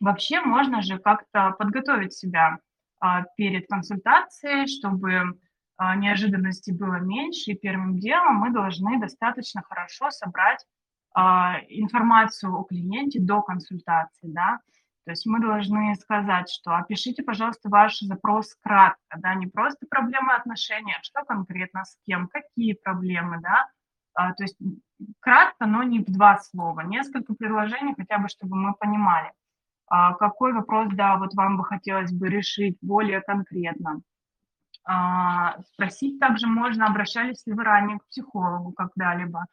вообще 0.00 0.40
можно 0.40 0.82
же 0.82 0.98
как-то 0.98 1.52
подготовить 1.56 2.12
себя 2.12 2.58
а, 2.98 3.22
перед 3.36 3.68
консультацией, 3.68 4.66
чтобы 4.66 5.38
а, 5.76 5.94
неожиданностей 5.94 6.72
было 6.72 6.96
меньше, 6.96 7.52
и 7.52 7.56
первым 7.56 8.00
делом 8.00 8.34
мы 8.34 8.50
должны 8.52 8.98
достаточно 8.98 9.62
хорошо 9.62 10.10
собрать 10.10 10.66
а, 11.14 11.60
информацию 11.68 12.52
о 12.52 12.64
клиенте 12.64 13.20
до 13.20 13.42
консультации, 13.42 14.26
да, 14.26 14.58
то 15.06 15.12
есть 15.12 15.24
мы 15.24 15.40
должны 15.40 15.94
сказать, 15.94 16.50
что 16.50 16.76
опишите, 16.76 17.22
пожалуйста, 17.22 17.68
ваш 17.68 18.00
запрос 18.00 18.56
кратко, 18.60 19.16
да, 19.16 19.36
не 19.36 19.46
просто 19.46 19.86
проблемы 19.88 20.34
отношений, 20.34 20.96
а 20.98 21.02
что 21.04 21.22
конкретно 21.24 21.84
с 21.84 21.96
кем, 22.04 22.26
какие 22.26 22.72
проблемы, 22.72 23.40
да, 23.40 23.68
а, 24.14 24.32
то 24.32 24.42
есть 24.42 24.58
кратко, 25.20 25.66
но 25.66 25.84
не 25.84 26.00
в 26.00 26.06
два 26.06 26.38
слова, 26.38 26.80
несколько 26.80 27.34
предложений 27.34 27.94
хотя 27.96 28.18
бы, 28.18 28.28
чтобы 28.28 28.56
мы 28.56 28.74
понимали, 28.74 29.30
а, 29.86 30.14
какой 30.14 30.52
вопрос, 30.52 30.88
да, 30.92 31.18
вот 31.18 31.34
вам 31.34 31.56
бы 31.56 31.64
хотелось 31.64 32.12
бы 32.12 32.28
решить 32.28 32.76
более 32.80 33.20
конкретно. 33.20 34.00
А, 34.84 35.62
спросить 35.74 36.18
также 36.18 36.48
можно, 36.48 36.86
обращались 36.86 37.46
ли 37.46 37.52
вы 37.52 37.62
ранее 37.62 38.00
к 38.00 38.06
психологу 38.08 38.72
когда-либо, 38.72 39.46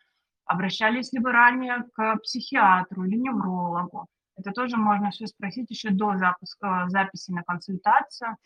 обращались 0.46 1.14
ли 1.14 1.20
вы 1.20 1.32
ранее 1.32 1.84
к 1.94 2.18
психиатру 2.24 3.04
или 3.04 3.18
неврологу, 3.18 4.08
это 4.36 4.52
тоже 4.52 4.78
можно 4.78 5.12
все 5.12 5.28
спросить 5.28 5.70
еще 5.70 5.92
до 5.92 6.18
запуска, 6.18 6.86
записи 6.88 7.32
на 7.32 7.44
консультацию. 7.44 8.38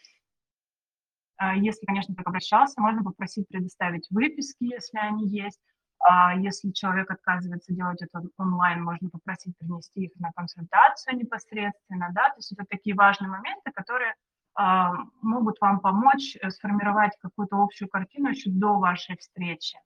А, 1.38 1.56
если, 1.56 1.86
конечно, 1.86 2.15
так 2.15 2.27
обращался, 2.27 2.82
можно 2.82 3.03
попросить 3.03 3.48
предоставить 3.48 4.08
выписки, 4.10 4.63
если 4.63 4.98
они 4.98 5.27
есть. 5.27 5.60
А 6.00 6.36
если 6.36 6.72
человек 6.72 7.10
отказывается 7.10 7.74
делать 7.74 8.01
это 8.01 8.22
онлайн, 8.38 8.84
можно 8.84 9.10
попросить 9.10 9.58
принести 9.58 10.06
их 10.06 10.12
на 10.20 10.32
консультацию 10.34 11.17
непосредственно. 11.17 12.10
Да? 12.13 12.29
То 12.29 12.38
есть 12.38 12.51
это 12.51 12.65
такие 12.70 12.96
важные 12.96 13.29
моменты, 13.29 13.72
которые 13.72 14.13
а, 14.56 14.94
могут 15.22 15.60
вам 15.62 15.79
помочь 15.79 16.36
э, 16.36 16.50
сформировать 16.50 17.15
какую-то 17.20 17.62
общую 17.62 17.89
картину 17.89 18.29
еще 18.29 18.50
до 18.50 18.79
вашей 18.79 19.17
встречи. 19.17 19.77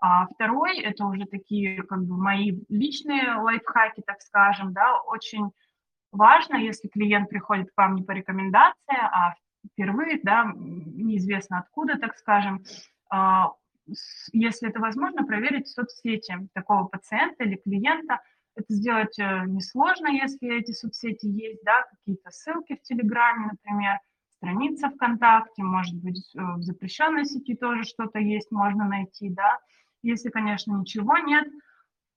А 0.00 0.26
второй– 0.26 0.78
это 0.80 1.04
уже 1.06 1.24
такие 1.26 1.82
как 1.82 2.04
бы 2.04 2.16
мои 2.16 2.52
личные 2.68 3.34
лайфхаки, 3.34 4.02
так 4.06 4.20
скажем, 4.22 4.72
да, 4.72 5.00
очень 5.02 5.50
важно, 6.12 6.56
если 6.56 6.88
клиент 6.88 7.28
приходит 7.28 7.70
к 7.70 7.76
вам 7.76 7.96
не 7.96 8.04
по 8.04 8.12
рекомендации, 8.12 8.96
а 8.96 9.34
впервые, 9.72 10.20
да, 10.22 10.52
неизвестно 10.54 11.58
откуда, 11.58 11.98
так 11.98 12.16
скажем, 12.16 12.62
а, 13.10 13.52
если 14.32 14.68
это 14.68 14.80
возможно, 14.80 15.24
проверить 15.24 15.68
соцсети 15.68 16.48
такого 16.54 16.84
пациента 16.84 17.44
или 17.44 17.56
клиента. 17.56 18.20
Это 18.54 18.74
сделать 18.74 19.18
э, 19.18 19.44
несложно, 19.46 20.08
если 20.08 20.58
эти 20.58 20.72
соцсети 20.72 21.26
есть, 21.26 21.62
да, 21.64 21.84
какие-то 21.84 22.30
ссылки 22.30 22.74
в 22.74 22.82
Телеграме, 22.82 23.52
например, 23.52 23.98
страница 24.36 24.90
ВКонтакте, 24.90 25.62
может 25.62 25.94
быть, 25.94 26.34
э, 26.34 26.40
в 26.40 26.62
запрещенной 26.62 27.24
сети 27.24 27.54
тоже 27.54 27.84
что-то 27.84 28.18
есть, 28.18 28.50
можно 28.50 28.84
найти, 28.86 29.30
да, 29.30 29.58
если, 30.02 30.30
конечно, 30.30 30.72
ничего 30.72 31.18
нет, 31.18 31.46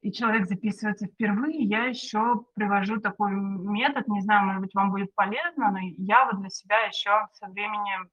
и 0.02 0.12
человек 0.12 0.48
записывается 0.48 1.06
впервые, 1.06 1.63
я 1.63 1.86
еще 1.86 2.46
привожу 2.56 3.00
такой 3.00 3.32
метод, 3.32 4.08
не 4.08 4.22
знаю, 4.22 4.46
может 4.46 4.62
быть, 4.62 4.74
вам 4.74 4.91
будет 4.91 5.13
полезно, 5.13 5.72
но 5.72 5.80
я 5.98 6.26
вот 6.26 6.39
для 6.39 6.50
себя 6.50 6.80
еще 6.86 7.28
со 7.34 7.48
временем 7.48 8.10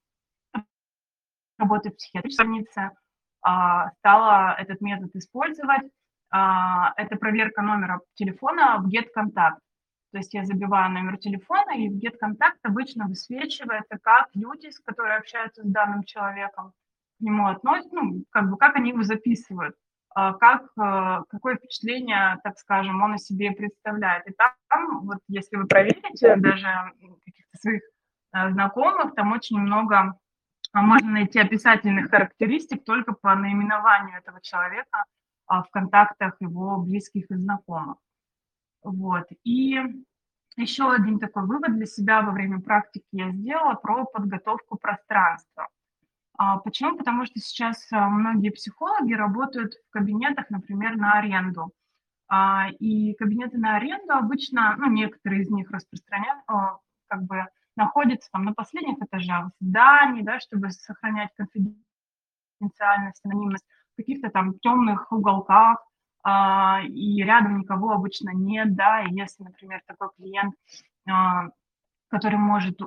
работы 1.57 1.90
в 1.90 1.96
психиатрической 1.96 2.46
больнице 2.46 2.90
а, 3.42 3.90
стала 3.98 4.54
этот 4.59 4.81
метод 4.81 5.14
использовать. 5.16 5.90
А, 6.31 6.92
это 6.96 7.16
проверка 7.16 7.62
номера 7.62 8.00
телефона 8.14 8.78
в 8.78 8.88
GetContact. 8.88 9.59
То 10.11 10.18
есть 10.18 10.33
я 10.35 10.44
забиваю 10.44 10.90
номер 10.90 11.18
телефона, 11.18 11.72
и 11.72 11.88
в 11.88 11.98
GetContact 11.98 12.59
обычно 12.62 13.07
высвечивается, 13.07 13.98
как 14.02 14.28
люди, 14.35 14.70
с 14.70 14.81
которыми 14.81 15.18
общаются 15.18 15.62
с 15.62 15.66
данным 15.66 16.04
человеком, 16.04 16.72
к 17.18 17.20
нему 17.20 17.48
относятся, 17.48 17.94
ну, 17.94 18.24
как 18.31 18.50
бы 18.50 18.57
как 18.57 18.76
они 18.76 18.90
его 18.90 19.02
записывают, 19.02 19.74
а, 20.14 20.33
как, 20.35 20.62
э, 20.78 21.24
какое 21.28 21.57
впечатление, 21.57 22.38
так 22.42 22.59
скажем, 22.59 23.02
он 23.02 23.14
о 23.14 23.18
себе 23.18 23.52
представляет. 23.52 24.26
И 24.26 24.33
там, 24.33 25.07
вот 25.07 25.18
если 25.28 25.57
вы 25.57 25.66
проверите 25.66 26.37
даже 26.37 26.66
каких-то 27.24 27.59
своих 27.59 27.83
э, 28.33 28.50
знакомых, 28.50 29.14
там 29.14 29.33
очень 29.33 29.59
много 29.59 30.18
а, 30.72 30.83
можно 30.83 31.11
найти 31.11 31.38
описательных 31.38 32.11
характеристик 32.11 32.85
только 32.85 33.12
по 33.12 33.35
наименованию 33.35 34.18
этого 34.18 34.40
человека 34.40 35.04
а, 35.46 35.62
в 35.62 35.70
контактах 35.70 36.37
его 36.40 36.78
близких 36.78 37.31
и 37.31 37.35
знакомых. 37.35 37.96
Вот. 38.83 39.26
И 39.44 39.78
еще 40.57 40.92
один 40.92 41.18
такой 41.18 41.46
вывод 41.46 41.74
для 41.76 41.87
себя 41.87 42.22
во 42.22 42.33
время 42.33 42.61
практики 42.61 43.07
я 43.12 43.31
сделала 43.31 43.74
про 43.74 44.04
подготовку 44.04 44.76
пространства. 44.76 45.68
А 46.38 46.59
почему? 46.59 46.96
Потому 46.96 47.27
что 47.27 47.40
сейчас 47.40 47.85
а, 47.92 48.09
многие 48.09 48.51
психологи 48.51 49.12
работают 49.12 49.74
в 49.74 49.90
кабинетах, 49.90 50.48
например, 50.51 50.96
на 50.96 51.14
аренду. 51.14 51.72
А, 52.29 52.68
и 52.79 53.14
кабинеты 53.14 53.59
на 53.59 53.74
аренду 53.74 54.12
обычно, 54.14 54.77
ну, 54.79 54.87
некоторые 54.88 55.42
из 55.42 55.51
них 55.51 55.68
распространяют, 55.72 56.40
как 57.09 57.24
бы 57.24 57.44
находятся 57.74 58.31
там 58.31 58.44
на 58.44 58.55
последних 58.55 58.98
этажах 59.03 59.51
зданий, 59.61 60.22
да, 60.22 60.38
чтобы 60.38 60.70
сохранять 60.70 61.31
конфиденциальность, 61.37 63.20
анонимность, 63.24 63.66
в 63.94 63.96
каких-то 63.96 64.31
там 64.31 64.59
темных 64.61 65.11
уголках, 65.11 65.79
и 66.88 67.22
рядом 67.22 67.59
никого 67.61 67.92
обычно 67.92 68.31
нет, 68.31 68.74
да, 68.74 69.03
и 69.03 69.14
если, 69.14 69.44
например, 69.44 69.81
такой 69.87 70.11
клиент, 70.16 70.55
который 72.09 72.38
может 72.38 72.79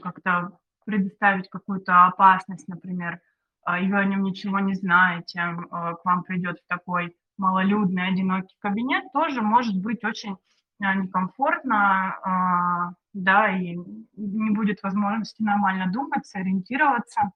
как-то 0.00 0.58
предоставить 0.88 1.50
какую-то 1.50 2.06
опасность, 2.06 2.66
например, 2.66 3.20
а, 3.62 3.78
и 3.78 3.90
вы 3.90 3.98
о 3.98 4.06
нем 4.06 4.22
ничего 4.22 4.58
не 4.58 4.72
знаете, 4.72 5.38
а, 5.38 5.96
к 5.96 6.04
вам 6.06 6.22
придет 6.22 6.60
в 6.60 6.66
такой 6.66 7.14
малолюдный, 7.36 8.08
одинокий 8.08 8.56
кабинет, 8.58 9.04
тоже 9.12 9.42
может 9.42 9.76
быть 9.76 10.02
очень 10.02 10.38
а, 10.80 10.94
некомфортно, 10.94 12.94
да, 13.12 13.50
и 13.50 13.76
не 14.16 14.50
будет 14.50 14.82
возможности 14.82 15.42
нормально 15.42 15.92
думать, 15.92 16.24
сориентироваться. 16.24 17.32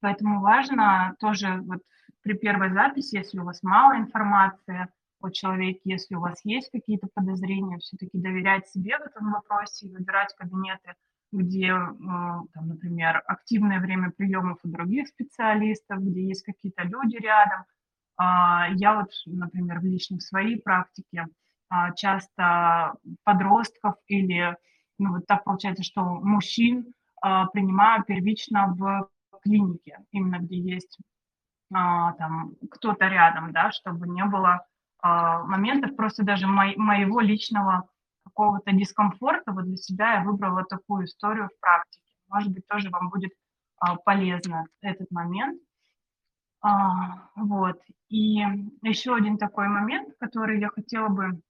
Поэтому 0.00 0.42
важно 0.42 1.16
тоже 1.18 1.60
вот 1.62 1.80
при 2.22 2.34
первой 2.34 2.72
записи, 2.72 3.16
если 3.16 3.40
у 3.40 3.44
вас 3.44 3.62
мало 3.62 3.96
информации 3.96 4.86
о 5.20 5.30
человеке, 5.30 5.80
если 5.84 6.14
у 6.14 6.20
вас 6.20 6.40
есть 6.44 6.70
какие-то 6.70 7.08
подозрения, 7.14 7.78
все-таки 7.78 8.18
доверять 8.18 8.68
себе 8.68 8.98
в 8.98 9.02
этом 9.02 9.32
вопросе 9.32 9.86
и 9.86 9.92
выбирать 9.92 10.34
кабинеты– 10.36 10.94
где, 11.32 11.72
а, 11.72 12.42
там, 12.52 12.68
например, 12.68 13.22
активное 13.26 13.80
время 13.80 14.10
приемов 14.10 14.58
у 14.64 14.68
других 14.68 15.08
специалистов, 15.08 16.00
где 16.00 16.26
есть 16.26 16.44
какие-то 16.44 16.82
люди 16.82 17.16
рядом. 17.16 17.64
А, 18.16 18.68
я 18.74 18.96
вот, 18.96 19.10
например, 19.26 19.80
в 19.80 19.84
личной 19.84 20.20
своей 20.20 20.60
практике 20.60 21.26
а, 21.68 21.92
часто 21.92 22.94
подростков 23.24 23.94
или, 24.06 24.56
ну 24.98 25.14
вот 25.14 25.26
так 25.26 25.44
получается, 25.44 25.82
что 25.84 26.02
мужчин 26.02 26.92
принимаю 27.52 28.02
первично 28.04 28.74
в 28.74 29.10
клинике, 29.42 29.98
именно 30.10 30.38
где 30.38 30.56
есть 30.56 30.96
там 31.70 32.54
кто-то 32.70 33.08
рядом, 33.08 33.52
да, 33.52 33.72
чтобы 33.72 34.08
не 34.08 34.24
было 34.24 34.64
моментов 35.02 35.94
просто 35.96 36.24
даже 36.24 36.46
моего 36.46 37.20
личного 37.20 37.89
какого-то 38.30 38.72
дискомфорта, 38.72 39.52
вот 39.52 39.64
для 39.64 39.76
себя 39.76 40.14
я 40.14 40.24
выбрала 40.24 40.64
такую 40.64 41.04
историю 41.04 41.48
в 41.48 41.60
практике. 41.60 42.04
Может 42.28 42.52
быть, 42.52 42.66
тоже 42.66 42.90
вам 42.90 43.10
будет 43.10 43.32
а, 43.78 43.96
полезно 43.96 44.66
этот 44.80 45.10
момент. 45.10 45.60
А, 46.62 47.28
вот. 47.36 47.80
И 48.08 48.44
еще 48.82 49.14
один 49.14 49.38
такой 49.38 49.68
момент, 49.68 50.14
который 50.18 50.60
я 50.60 50.68
хотела 50.68 51.08
бы 51.08 51.40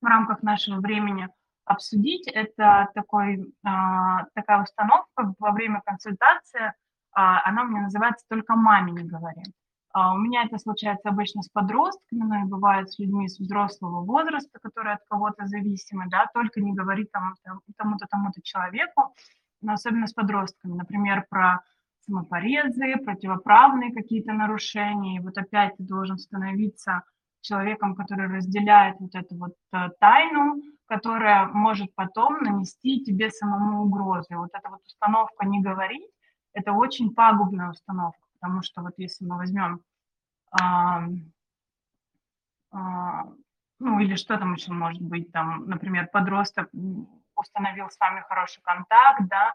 в 0.00 0.06
рамках 0.06 0.42
нашего 0.42 0.80
времени 0.80 1.28
обсудить, 1.64 2.26
это 2.28 2.88
такой, 2.94 3.52
а, 3.64 4.24
такая 4.34 4.62
установка 4.62 5.34
во 5.38 5.52
время 5.52 5.82
консультации, 5.84 6.72
а, 7.12 7.46
она 7.48 7.62
у 7.62 7.66
меня 7.66 7.82
называется 7.82 8.24
«Только 8.28 8.54
маме 8.54 8.92
не 8.92 9.08
говори». 9.08 9.42
А, 9.98 10.14
у 10.14 10.18
меня 10.18 10.44
это 10.44 10.58
случается 10.58 11.08
обычно 11.08 11.42
с 11.42 11.48
подростками, 11.48 12.22
но 12.22 12.42
и 12.42 12.44
бывает 12.44 12.88
с 12.88 13.00
людьми 13.00 13.28
с 13.28 13.40
взрослого 13.40 14.04
возраста, 14.04 14.60
которые 14.62 14.94
от 14.94 15.00
кого-то 15.08 15.46
зависимы, 15.46 16.04
да, 16.08 16.26
только 16.32 16.60
не 16.60 16.72
говорить 16.72 17.10
тому-то, 17.10 18.06
тому-то 18.08 18.40
человеку, 18.42 19.12
но 19.60 19.72
особенно 19.72 20.06
с 20.06 20.12
подростками, 20.12 20.74
например, 20.74 21.26
про 21.28 21.62
самопорезы, 22.06 22.96
противоправные 23.04 23.92
какие-то 23.92 24.32
нарушения, 24.32 25.16
и 25.16 25.20
вот 25.20 25.36
опять 25.36 25.76
ты 25.76 25.82
должен 25.82 26.16
становиться 26.18 27.02
человеком, 27.40 27.96
который 27.96 28.28
разделяет 28.28 29.00
вот 29.00 29.16
эту 29.16 29.34
вот 29.34 29.54
э, 29.72 29.88
тайну, 29.98 30.62
которая 30.86 31.46
может 31.46 31.92
потом 31.96 32.40
нанести 32.40 33.04
тебе 33.04 33.30
самому 33.30 33.82
угрозу. 33.82 34.36
Вот 34.36 34.50
эта 34.52 34.68
вот 34.70 34.80
установка 34.86 35.44
«не 35.44 35.60
говорить»– 35.60 36.08
это 36.52 36.72
очень 36.72 37.12
пагубная 37.14 37.70
установка, 37.70 38.20
потому 38.40 38.62
что 38.62 38.82
вот 38.82 38.92
если 38.96 39.24
мы 39.24 39.38
возьмем, 39.38 39.80
ну 43.80 44.00
или 44.00 44.16
что 44.16 44.38
там 44.38 44.54
еще 44.54 44.72
может 44.72 45.02
быть, 45.02 45.30
там, 45.32 45.66
например, 45.68 46.08
подросток 46.12 46.68
установил 47.34 47.88
с 47.88 47.98
вами 47.98 48.24
хороший 48.28 48.60
контакт, 48.62 49.22
да, 49.28 49.54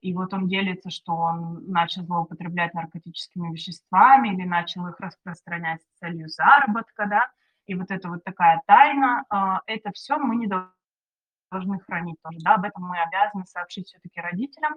и 0.00 0.12
вот 0.12 0.32
он 0.34 0.46
делится, 0.46 0.90
что 0.90 1.14
он 1.14 1.64
начал 1.66 2.02
злоупотреблять 2.04 2.74
наркотическими 2.74 3.50
веществами 3.52 4.28
или 4.28 4.46
начал 4.46 4.86
их 4.86 5.00
распространять 5.00 5.82
с 5.82 5.98
целью 5.98 6.28
заработка, 6.28 7.06
да, 7.06 7.30
и 7.66 7.74
вот 7.74 7.90
это 7.90 8.08
вот 8.08 8.22
такая 8.22 8.60
тайна, 8.66 9.24
а, 9.30 9.62
это 9.66 9.90
все 9.92 10.18
мы 10.18 10.36
не 10.36 10.46
должны 10.46 11.80
хранить 11.80 12.16
тоже, 12.22 12.38
да, 12.40 12.54
об 12.54 12.64
этом 12.64 12.84
мы 12.84 13.00
обязаны 13.00 13.46
сообщить 13.46 13.88
все-таки 13.88 14.20
родителям 14.20 14.74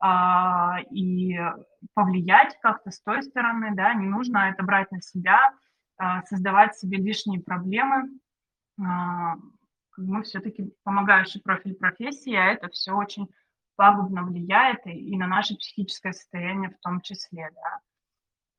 а, 0.00 0.78
и 0.90 1.38
повлиять 1.94 2.56
как-то 2.60 2.90
с 2.90 3.00
той 3.02 3.22
стороны, 3.22 3.74
да, 3.74 3.94
не 3.94 4.06
нужно 4.06 4.50
это 4.50 4.62
брать 4.62 4.90
на 4.92 5.00
себя, 5.00 5.52
а, 5.96 6.22
создавать 6.22 6.76
себе 6.76 6.98
лишние 6.98 7.40
проблемы, 7.40 8.08
мы 8.76 10.22
все-таки 10.22 10.72
помогающий 10.84 11.42
профиль 11.42 11.74
профессии, 11.74 12.32
а 12.32 12.52
это 12.52 12.68
все 12.68 12.92
очень 12.92 13.28
пагубно 13.78 14.24
влияет 14.24 14.86
и, 14.86 14.90
и 14.90 15.16
на 15.16 15.26
наше 15.26 15.56
психическое 15.56 16.12
состояние 16.12 16.70
в 16.70 16.78
том 16.80 17.00
числе, 17.00 17.50
да. 17.54 17.80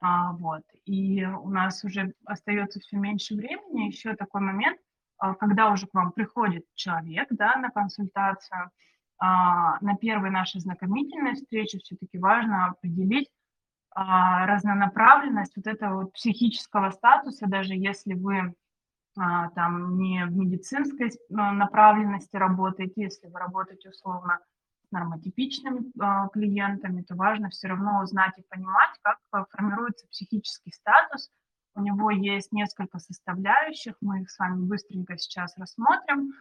А, 0.02 0.32
вот. 0.34 0.63
И 0.86 1.25
у 1.25 1.49
нас 1.49 1.84
уже 1.84 2.13
остается 2.25 2.80
все 2.80 2.97
меньше 2.97 3.36
времени. 3.36 3.88
Еще 3.88 4.15
такой 4.15 4.41
момент, 4.41 4.80
а, 5.17 5.36
когда 5.36 5.71
уже 5.71 5.88
к 5.88 5.93
вам 5.93 6.13
приходит 6.13 6.63
человек, 6.75 7.28
да, 7.32 7.58
на 7.58 7.69
консультацию, 7.69 8.62
а, 8.62 8.69
на 9.19 9.95
первой 9.99 10.29
нашей 10.29 10.62
знакомительной 10.62 11.34
встрече 11.34 11.79
все-таки 11.79 12.17
важно 12.17 12.67
определить 12.67 13.29
а, 13.91 14.45
разнонаправленность 14.45 15.55
вот 15.58 15.67
этого 15.67 16.03
вот 16.03 16.13
психического 16.13 16.91
статуса, 16.91 17.47
даже 17.47 17.73
если 17.73 18.13
вы 18.13 18.53
а, 19.17 19.49
там 19.49 19.97
не 19.97 20.25
в 20.25 20.36
медицинской 20.38 21.12
а, 21.36 21.51
направленности 21.51 22.36
работаете, 22.36 22.93
если 22.95 23.27
вы 23.27 23.39
работаете 23.39 23.89
условно 23.89 24.39
нормотипичными 24.91 25.91
а, 25.99 26.27
клиентами, 26.29 27.01
то 27.01 27.15
важно 27.15 27.49
все 27.49 27.67
равно 27.67 28.01
узнать 28.01 28.34
и 28.38 28.43
понимать, 28.49 28.91
как 29.01 29.17
а, 29.32 29.45
формируется 29.45 30.08
психический 30.08 30.71
статус. 30.71 31.29
У 31.75 31.82
него 31.82 32.12
есть 32.12 32.51
несколько 32.51 32.99
составляющих, 32.99 33.95
мы 34.01 34.21
их 34.21 34.29
с 34.29 34.38
вами 34.39 34.65
быстренько 34.65 35.17
сейчас 35.17 35.58
рассмотрим. 35.58 36.34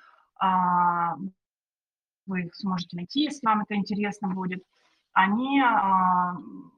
А, 2.28 2.30
вы 2.30 2.42
их 2.42 2.54
сможете 2.54 2.96
найти, 2.96 3.22
если 3.24 3.46
вам 3.46 3.62
это 3.62 3.74
интересно 3.74 4.28
будет. 4.28 4.62
Они, 5.14 5.60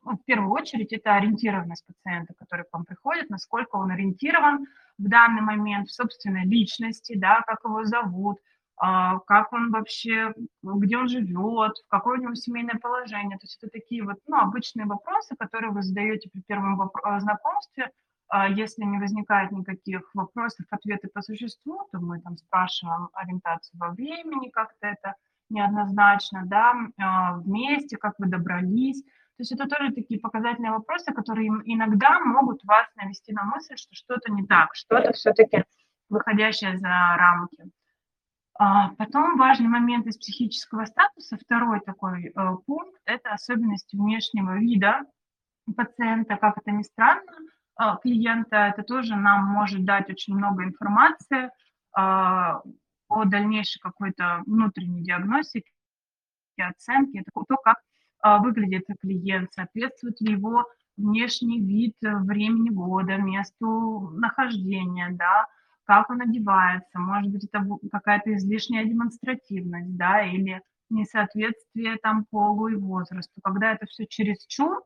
ну, 0.04 0.16
в 0.16 0.24
первую 0.24 0.50
очередь, 0.52 0.92
это 0.92 1.14
ориентированность 1.14 1.84
пациента, 1.86 2.32
который 2.38 2.64
к 2.64 2.72
вам 2.72 2.84
приходит, 2.84 3.28
насколько 3.28 3.76
он 3.76 3.90
ориентирован 3.90 4.66
в 4.96 5.08
данный 5.08 5.42
момент 5.42 5.88
в 5.88 5.92
собственной 5.92 6.44
личности, 6.44 7.16
да, 7.16 7.42
как 7.46 7.58
его 7.64 7.84
зовут, 7.84 8.38
а, 8.82 9.18
как 9.26 9.52
он 9.52 9.70
вообще, 9.70 10.32
где 10.62 10.96
он 10.96 11.08
живет, 11.08 11.72
какое 11.88 12.18
у 12.18 12.22
него 12.22 12.34
семейное 12.34 12.78
положение. 12.80 13.36
То 13.36 13.44
есть 13.44 13.58
это 13.60 13.70
такие 13.72 14.02
вот 14.02 14.16
ну, 14.26 14.38
обычные 14.38 14.86
вопросы, 14.86 15.34
которые 15.38 15.72
вы 15.72 15.82
задаете 15.82 16.30
при 16.30 16.40
первом 16.40 16.80
э, 16.80 17.20
знакомстве. 17.20 17.90
А 18.28 18.48
если 18.48 18.84
не 18.84 18.98
возникает 18.98 19.50
никаких 19.52 20.08
вопросов, 20.14 20.64
ответы 20.70 21.08
по 21.08 21.20
существу, 21.20 21.80
то 21.92 21.98
мы 21.98 22.20
там 22.20 22.38
спрашиваем 22.38 23.10
ориентацию 23.12 23.78
во 23.78 23.90
времени, 23.90 24.48
как-то 24.48 24.86
это 24.86 25.14
неоднозначно, 25.50 26.42
да, 26.46 26.74
а, 26.98 27.36
вместе, 27.38 27.96
как 27.96 28.14
вы 28.18 28.26
добрались. 28.26 29.02
То 29.02 29.42
есть 29.42 29.52
это 29.52 29.66
тоже 29.66 29.92
такие 29.92 30.20
показательные 30.20 30.72
вопросы, 30.72 31.12
которые 31.12 31.48
иногда 31.64 32.20
могут 32.20 32.62
вас 32.64 32.86
навести 32.96 33.32
на 33.32 33.44
мысль, 33.44 33.76
что 33.76 33.94
что-то 33.94 34.32
не 34.32 34.46
так, 34.46 34.74
что-то 34.74 35.12
все-таки 35.12 35.64
выходящее 36.08 36.78
за 36.78 36.88
рамки. 36.88 37.70
А, 38.58 38.90
потом 38.98 39.38
важный 39.38 39.68
момент 39.68 40.06
из 40.06 40.18
психического 40.18 40.84
статуса, 40.84 41.38
второй 41.38 41.80
такой 41.80 42.26
э, 42.26 42.32
пункт, 42.66 43.00
это 43.06 43.30
особенности 43.30 43.96
внешнего 43.96 44.58
вида 44.58 45.02
пациента, 45.74 46.36
как 46.36 46.58
это 46.58 46.70
ни 46.70 46.82
странно, 46.82 47.32
а, 47.76 47.96
клиента, 47.96 48.56
это 48.56 48.82
тоже 48.82 49.16
нам 49.16 49.46
может 49.46 49.84
дать 49.86 50.10
очень 50.10 50.34
много 50.34 50.64
информации 50.64 51.50
а, 53.10 53.22
о 53.22 53.24
дальнейшей 53.24 53.80
какой-то 53.80 54.42
внутренней 54.46 55.02
диагностике, 55.02 55.70
оценке, 56.56 57.20
это 57.20 57.30
то, 57.32 57.56
как 57.64 57.78
выглядит 58.42 58.84
клиент, 59.00 59.50
соответствует 59.52 60.20
ли 60.20 60.32
его 60.32 60.66
внешний 60.98 61.58
вид 61.58 61.96
времени 62.02 62.68
года, 62.68 63.16
месту 63.16 64.10
нахождения, 64.12 65.08
да, 65.12 65.46
как 65.84 66.08
он 66.10 66.20
одевается, 66.20 67.00
может 67.00 67.32
быть, 67.32 67.44
это 67.44 67.66
какая-то 67.90 68.34
излишняя 68.36 68.84
демонстративность, 68.84 69.96
да, 69.96 70.22
или 70.22 70.62
несоответствие 70.88 71.96
там 71.96 72.26
полу 72.30 72.68
и 72.68 72.76
возрасту. 72.76 73.40
Когда 73.42 73.72
это 73.72 73.86
все 73.86 74.06
чересчур, 74.06 74.82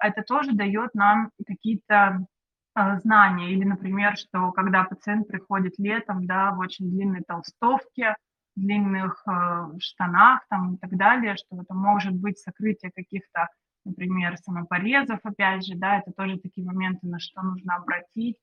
это 0.00 0.22
тоже 0.22 0.52
дает 0.52 0.94
нам 0.94 1.30
какие-то 1.46 1.94
э, 1.94 2.26
знания. 2.74 3.52
Или, 3.52 3.64
например, 3.64 4.16
что 4.16 4.52
когда 4.52 4.84
пациент 4.84 5.28
приходит 5.28 5.74
летом, 5.78 6.26
да, 6.26 6.52
в 6.52 6.58
очень 6.58 6.90
длинной 6.90 7.22
толстовке, 7.26 8.16
длинных 8.56 9.22
э, 9.26 9.78
штанах 9.80 10.42
там 10.48 10.74
и 10.74 10.78
так 10.78 10.96
далее, 10.96 11.36
что 11.36 11.60
это 11.60 11.74
может 11.74 12.14
быть 12.14 12.38
сокрытие 12.38 12.92
каких-то, 12.94 13.48
например, 13.84 14.36
самопорезов, 14.36 15.20
опять 15.24 15.66
же, 15.66 15.74
да, 15.76 15.98
это 15.98 16.12
тоже 16.12 16.38
такие 16.38 16.66
моменты, 16.66 17.06
на 17.06 17.18
что 17.18 17.42
нужно 17.42 17.76
обратить. 17.76 18.36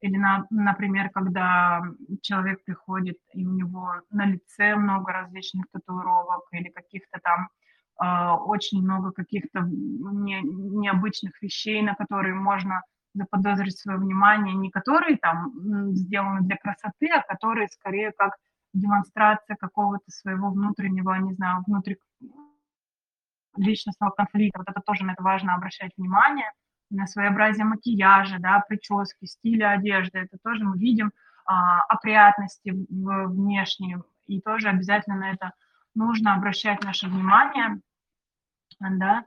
Или, 0.00 0.16
на, 0.16 0.46
например, 0.50 1.10
когда 1.10 1.82
человек 2.20 2.62
приходит, 2.64 3.16
и 3.32 3.46
у 3.46 3.52
него 3.52 3.94
на 4.10 4.26
лице 4.26 4.76
много 4.76 5.12
различных 5.12 5.66
татуировок 5.72 6.44
или 6.52 6.68
каких-то 6.68 7.18
там 7.22 7.48
э, 8.02 8.36
очень 8.44 8.82
много 8.82 9.10
каких-то 9.12 9.62
не, 9.62 10.42
необычных 10.42 11.40
вещей, 11.42 11.82
на 11.82 11.94
которые 11.94 12.34
можно 12.34 12.82
заподозрить 13.16 13.78
свое 13.78 13.98
внимание, 13.98 14.54
не 14.54 14.70
которые 14.70 15.16
там 15.16 15.52
сделаны 15.94 16.42
для 16.42 16.56
красоты, 16.56 17.08
а 17.08 17.22
которые 17.22 17.68
скорее 17.68 18.12
как 18.12 18.36
демонстрация 18.72 19.56
какого-то 19.56 20.10
своего 20.10 20.50
внутреннего, 20.50 21.14
не 21.14 21.34
знаю, 21.34 21.64
внутри 21.66 21.98
личностного 23.56 24.10
конфликта. 24.10 24.58
Вот 24.58 24.68
это 24.68 24.80
тоже 24.84 25.04
на 25.04 25.12
это 25.12 25.22
важно 25.22 25.54
обращать 25.54 25.92
внимание– 25.96 26.50
на 26.90 27.06
своеобразие 27.06 27.64
макияжа, 27.64 28.38
да, 28.38 28.62
прически, 28.66 29.26
стиля 29.26 29.70
одежды. 29.70 30.18
Это 30.18 30.38
тоже 30.42 30.64
мы 30.64 30.78
видим 30.78 31.12
а, 31.44 31.82
опрятности 31.82 32.70
внешние, 32.70 34.02
и 34.26 34.40
тоже 34.40 34.68
обязательно 34.68 35.16
на 35.16 35.32
это 35.32 35.52
нужно 35.94 36.34
обращать 36.34 36.82
наше 36.84 37.08
внимание, 37.08 37.80
да. 38.80 39.24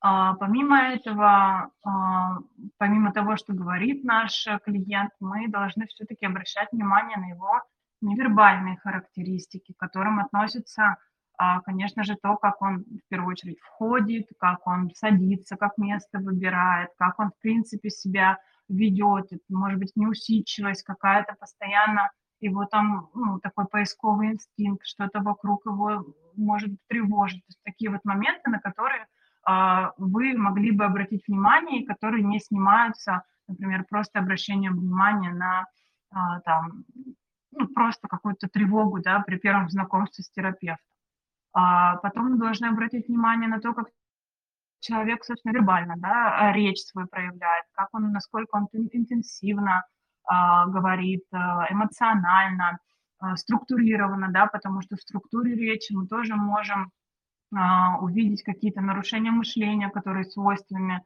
А, 0.00 0.34
помимо 0.34 0.78
этого, 0.78 1.70
а, 1.82 2.38
помимо 2.78 3.12
того, 3.12 3.36
что 3.36 3.52
говорит 3.52 4.04
наш 4.04 4.46
клиент, 4.64 5.10
мы 5.20 5.48
должны 5.48 5.86
все-таки 5.86 6.26
обращать 6.26 6.68
внимание 6.72 7.18
на 7.18 7.30
его 7.30 7.62
невербальные 8.00 8.76
характеристики, 8.78 9.72
к 9.72 9.78
которым 9.78 10.20
относятся 10.20 10.96
а, 11.40 11.60
конечно 11.60 12.02
же, 12.02 12.16
то, 12.20 12.36
как 12.36 12.60
он 12.60 12.84
в 12.84 13.08
первую 13.08 13.30
очередь 13.30 13.60
входит, 13.60 14.28
как 14.40 14.66
он 14.66 14.90
садится, 14.92 15.56
как 15.56 15.78
место 15.78 16.18
выбирает, 16.18 16.90
как 16.98 17.20
он, 17.20 17.30
в 17.30 17.40
принципе, 17.40 17.90
себя 17.90 18.38
ведет, 18.68 19.30
может 19.48 19.78
быть, 19.78 19.92
неусидчивость 19.94 20.82
какая-то 20.82 21.36
постоянно, 21.38 22.10
его 22.40 22.64
там 22.64 23.08
ну, 23.14 23.38
такой 23.38 23.66
поисковый 23.66 24.32
инстинкт, 24.32 24.84
что-то 24.84 25.20
вокруг 25.20 25.64
его 25.64 26.04
может 26.34 26.70
тревожить. 26.88 27.40
То 27.46 27.50
есть 27.50 27.62
такие 27.64 27.90
вот 27.90 28.00
моменты, 28.04 28.50
на 28.50 28.58
которые 28.58 29.06
вы 29.96 30.36
могли 30.36 30.72
бы 30.72 30.84
обратить 30.84 31.26
внимание, 31.26 31.86
которые 31.86 32.22
не 32.22 32.38
снимаются 32.38 33.22
например, 33.48 33.84
просто 33.88 34.18
обращение 34.18 34.70
внимания 34.70 35.32
на, 35.32 35.66
а, 36.10 36.40
там, 36.40 36.84
ну, 37.52 37.66
просто 37.68 38.06
какую-то 38.08 38.48
тревогу, 38.48 39.00
да, 39.00 39.20
при 39.20 39.36
первом 39.38 39.68
знакомстве 39.68 40.22
с 40.22 40.30
терапевтом. 40.30 40.84
А 41.54 41.96
потом 41.96 42.32
мы 42.32 42.38
должны 42.38 42.66
обратить 42.66 43.08
внимание 43.08 43.48
на 43.48 43.60
то, 43.60 43.72
как 43.72 43.88
человек, 44.80 45.24
собственно, 45.24 45.52
вербально, 45.52 45.94
да, 45.96 46.52
речь 46.52 46.82
свою 46.82 47.08
проявляет, 47.08 47.64
как 47.72 47.88
он, 47.92 48.12
насколько 48.12 48.54
он 48.54 48.68
интенсивно 48.72 49.84
а, 50.24 50.66
говорит, 50.66 51.24
эмоционально, 51.32 52.78
структурированно, 53.34 54.28
да, 54.30 54.46
потому 54.46 54.80
что 54.82 54.94
в 54.94 55.00
структуре 55.00 55.56
речи 55.56 55.92
мы 55.92 56.06
тоже 56.06 56.36
можем 56.36 56.82
а, 56.82 56.90
увидеть 57.50 58.42
какие-то 58.42 58.80
нарушения 58.80 59.30
мышления, 59.30 59.88
которые 59.88 60.24
свойственны 60.24 61.02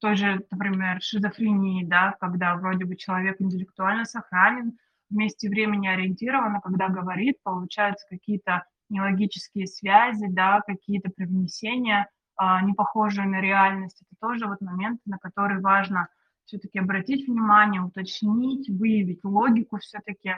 той 0.00 0.16
же, 0.16 0.44
например, 0.50 1.00
шизофрении, 1.02 1.84
да, 1.84 2.16
когда 2.20 2.56
вроде 2.56 2.84
бы 2.84 2.96
человек 2.96 3.36
интеллектуально 3.40 4.04
сохранен, 4.04 4.78
вместе 5.10 5.48
времени 5.48 5.86
ориентирован, 5.86 6.56
а 6.56 6.60
когда 6.60 6.88
говорит, 6.88 7.36
получаются 7.42 8.06
какие-то 8.08 8.64
нелогические 8.88 9.66
связи, 9.66 10.26
да, 10.28 10.60
какие-то 10.66 11.10
привнесения, 11.10 12.08
а, 12.36 12.62
не 12.62 12.72
похожие 12.72 13.26
на 13.26 13.40
реальность. 13.40 14.02
Это 14.02 14.16
тоже 14.20 14.46
вот 14.46 14.60
моменты, 14.60 15.02
на 15.06 15.18
которые 15.18 15.60
важно 15.60 16.08
все-таки 16.46 16.78
обратить 16.78 17.26
внимание, 17.26 17.80
уточнить, 17.80 18.68
выявить 18.68 19.24
логику 19.24 19.78
все-таки 19.78 20.36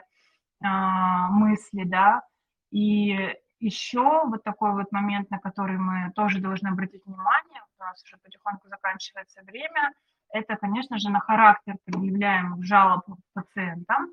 а, 0.63 1.31
мысли, 1.31 1.85
да, 1.85 2.23
и 2.71 3.35
еще 3.61 4.27
вот 4.27 4.43
такой 4.45 4.73
вот 4.73 4.93
момент, 4.93 5.31
на 5.31 5.39
который 5.39 5.79
мы 5.79 6.13
тоже 6.15 6.41
должны 6.41 6.69
обратить 6.69 7.05
внимание, 7.07 7.63
у 7.79 7.83
нас 7.83 8.03
уже 8.05 8.17
потихоньку 8.19 8.69
заканчивается 8.69 9.43
время, 9.43 9.93
это, 10.31 10.57
конечно 10.57 10.99
же, 10.99 11.11
на 11.11 11.21
характер 11.21 11.77
предъявляемых 11.85 12.65
жалоб 12.65 13.05
пациентам, 13.33 14.09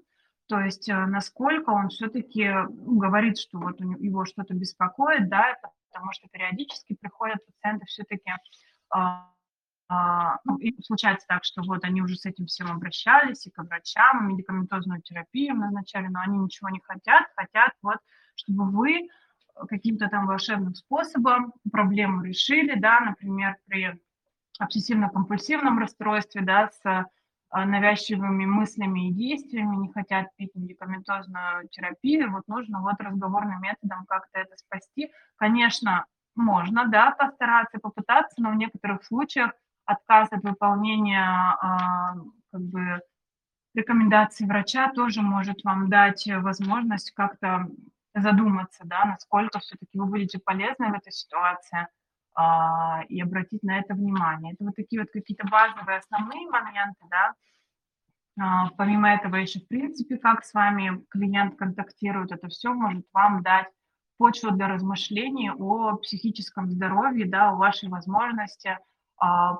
то 0.47 0.59
есть 0.59 0.89
э, 0.89 1.05
насколько 1.05 1.69
он 1.71 1.89
все-таки 1.89 2.49
ну, 2.51 2.97
говорит, 2.97 3.37
что 3.37 3.57
вот 3.59 3.79
его 3.79 4.25
что-то 4.25 4.53
беспокоит, 4.53 5.29
да, 5.29 5.55
потому 5.91 6.11
что 6.11 6.27
периодически 6.29 6.95
приходят 6.95 7.45
пациенты 7.45 7.85
все-таки 7.85 8.31
а, 8.89 9.29
а, 9.89 10.37
ну, 10.43 10.57
и 10.57 10.81
случается 10.81 11.27
так, 11.27 11.43
что 11.43 11.61
вот 11.61 11.83
они 11.83 12.01
уже 12.01 12.15
с 12.15 12.25
этим 12.25 12.45
всем 12.47 12.71
обращались, 12.71 13.45
и 13.45 13.51
к 13.51 13.63
врачам, 13.63 14.27
и 14.27 14.33
медикаментозную 14.33 15.01
терапию 15.01 15.55
назначали, 15.55 16.07
но 16.07 16.19
они 16.21 16.37
ничего 16.37 16.69
не 16.69 16.79
хотят, 16.81 17.25
хотят 17.35 17.71
вот, 17.81 17.97
чтобы 18.35 18.69
вы 18.71 19.07
каким-то 19.67 20.07
там 20.09 20.27
волшебным 20.27 20.75
способом 20.75 21.53
проблему 21.71 22.23
решили, 22.23 22.79
да, 22.79 22.99
например, 22.99 23.57
при 23.67 23.99
обсессивно-компульсивном 24.59 25.79
расстройстве, 25.79 26.41
да, 26.41 26.69
с 26.69 26.81
а, 27.49 27.65
навязчивыми 27.65 28.45
мыслями 28.45 29.09
и 29.09 29.13
действиями, 29.13 29.75
не 29.75 29.91
хотят 29.91 30.27
пить 30.37 30.51
медикаментозную 30.55 31.67
терапию, 31.69 32.31
вот 32.31 32.47
нужно 32.47 32.81
вот 32.81 32.95
разговорным 32.99 33.61
методом 33.61 34.05
как-то 34.07 34.39
это 34.39 34.55
спасти. 34.57 35.11
Конечно, 35.35 36.05
можно, 36.35 36.87
да, 36.87 37.11
постараться, 37.11 37.79
попытаться, 37.79 38.41
но 38.41 38.51
в 38.51 38.55
некоторых 38.55 39.03
случаях 39.03 39.51
отказ 39.85 40.31
от 40.31 40.43
выполнения 40.43 41.21
а, 41.21 42.15
как 42.51 42.61
бы 42.61 43.01
рекомендаций 43.75 44.47
врача 44.47 44.91
тоже 44.91 45.21
может 45.21 45.63
вам 45.63 45.89
дать 45.89 46.27
возможность 46.27 47.11
как-то 47.11 47.67
задуматься, 48.15 48.83
да, 48.85 49.05
насколько 49.05 49.59
все-таки 49.59 49.97
вы 49.97 50.05
будете 50.05 50.39
полезны 50.39 50.89
в 50.89 50.93
этой 50.93 51.11
ситуации 51.11 51.87
а, 52.35 53.03
и 53.09 53.21
обратить 53.21 53.63
на 53.63 53.79
это 53.79 53.93
внимание. 53.93 54.53
Это 54.53 54.65
вот 54.65 54.75
такие 54.75 55.01
вот 55.01 55.09
какие-то 55.11 55.47
базовые 55.47 55.97
основные 55.97 56.47
моменты, 56.49 57.05
да. 57.09 57.33
А, 58.39 58.69
помимо 58.77 59.13
этого 59.13 59.35
еще, 59.35 59.59
в 59.59 59.67
принципе, 59.67 60.17
как 60.17 60.43
с 60.43 60.53
вами 60.53 61.03
клиент 61.09 61.57
контактирует, 61.57 62.31
это 62.31 62.47
все 62.47 62.73
может 62.73 63.05
вам 63.13 63.43
дать 63.43 63.67
почву 64.17 64.51
для 64.51 64.67
размышлений 64.67 65.51
о 65.51 65.97
психическом 65.97 66.69
здоровье, 66.69 67.27
да, 67.27 67.49
о 67.49 67.55
вашей 67.55 67.89
возможности 67.89 68.77
а, 69.17 69.57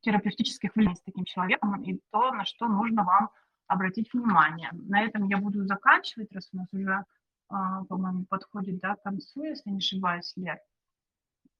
терапевтических 0.00 0.74
влияний 0.74 0.96
с 0.96 1.02
таким 1.02 1.24
человеком 1.24 1.82
и 1.82 2.00
то, 2.10 2.32
на 2.32 2.44
что 2.44 2.68
нужно 2.68 3.04
вам 3.04 3.30
обратить 3.68 4.12
внимание. 4.12 4.70
На 4.72 5.02
этом 5.02 5.28
я 5.28 5.38
буду 5.38 5.64
заканчивать, 5.66 6.32
раз 6.32 6.48
у 6.52 6.56
нас 6.56 6.66
уже, 6.72 7.04
а, 7.48 7.84
по-моему, 7.84 8.24
подходит 8.28 8.80
да, 8.80 8.96
к 8.96 9.02
концу, 9.02 9.44
если 9.44 9.70
не 9.70 9.78
ошибаюсь, 9.78 10.32
Лер. 10.36 10.58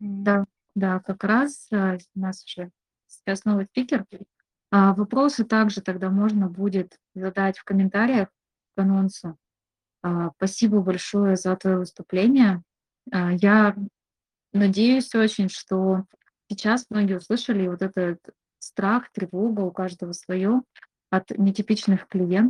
Да, 0.01 0.45
да, 0.75 1.01
как 1.01 1.23
раз 1.25 1.69
а, 1.73 1.99
у 2.15 2.21
нас 2.21 2.45
уже 2.45 2.71
сейчас 3.07 3.45
новый 3.45 3.67
спикер. 3.67 4.05
А, 4.71 4.95
вопросы 4.95 5.45
также 5.45 5.81
тогда 5.81 6.11
можно 6.11 6.49
будет 6.49 6.99
задать 7.15 7.59
в 7.59 7.65
комментариях 7.65 8.29
к 8.75 8.81
анонсу. 8.81 9.39
А, 10.03 10.31
спасибо 10.37 10.81
большое 10.81 11.37
за 11.37 11.57
твое 11.57 11.79
выступление. 11.79 12.63
А, 13.11 13.33
я 13.33 13.77
надеюсь 14.53 15.15
очень, 15.15 15.49
что 15.49 16.05
сейчас 16.49 16.87
многие 16.91 17.17
услышали 17.17 17.67
вот 17.67 17.83
этот 17.83 18.19
страх, 18.59 19.11
тревога 19.13 19.61
у 19.61 19.73
каждого 19.73 20.13
свое 20.13 20.63
от 21.11 21.31
нетипичных 21.39 22.07
клиентов. 22.09 22.39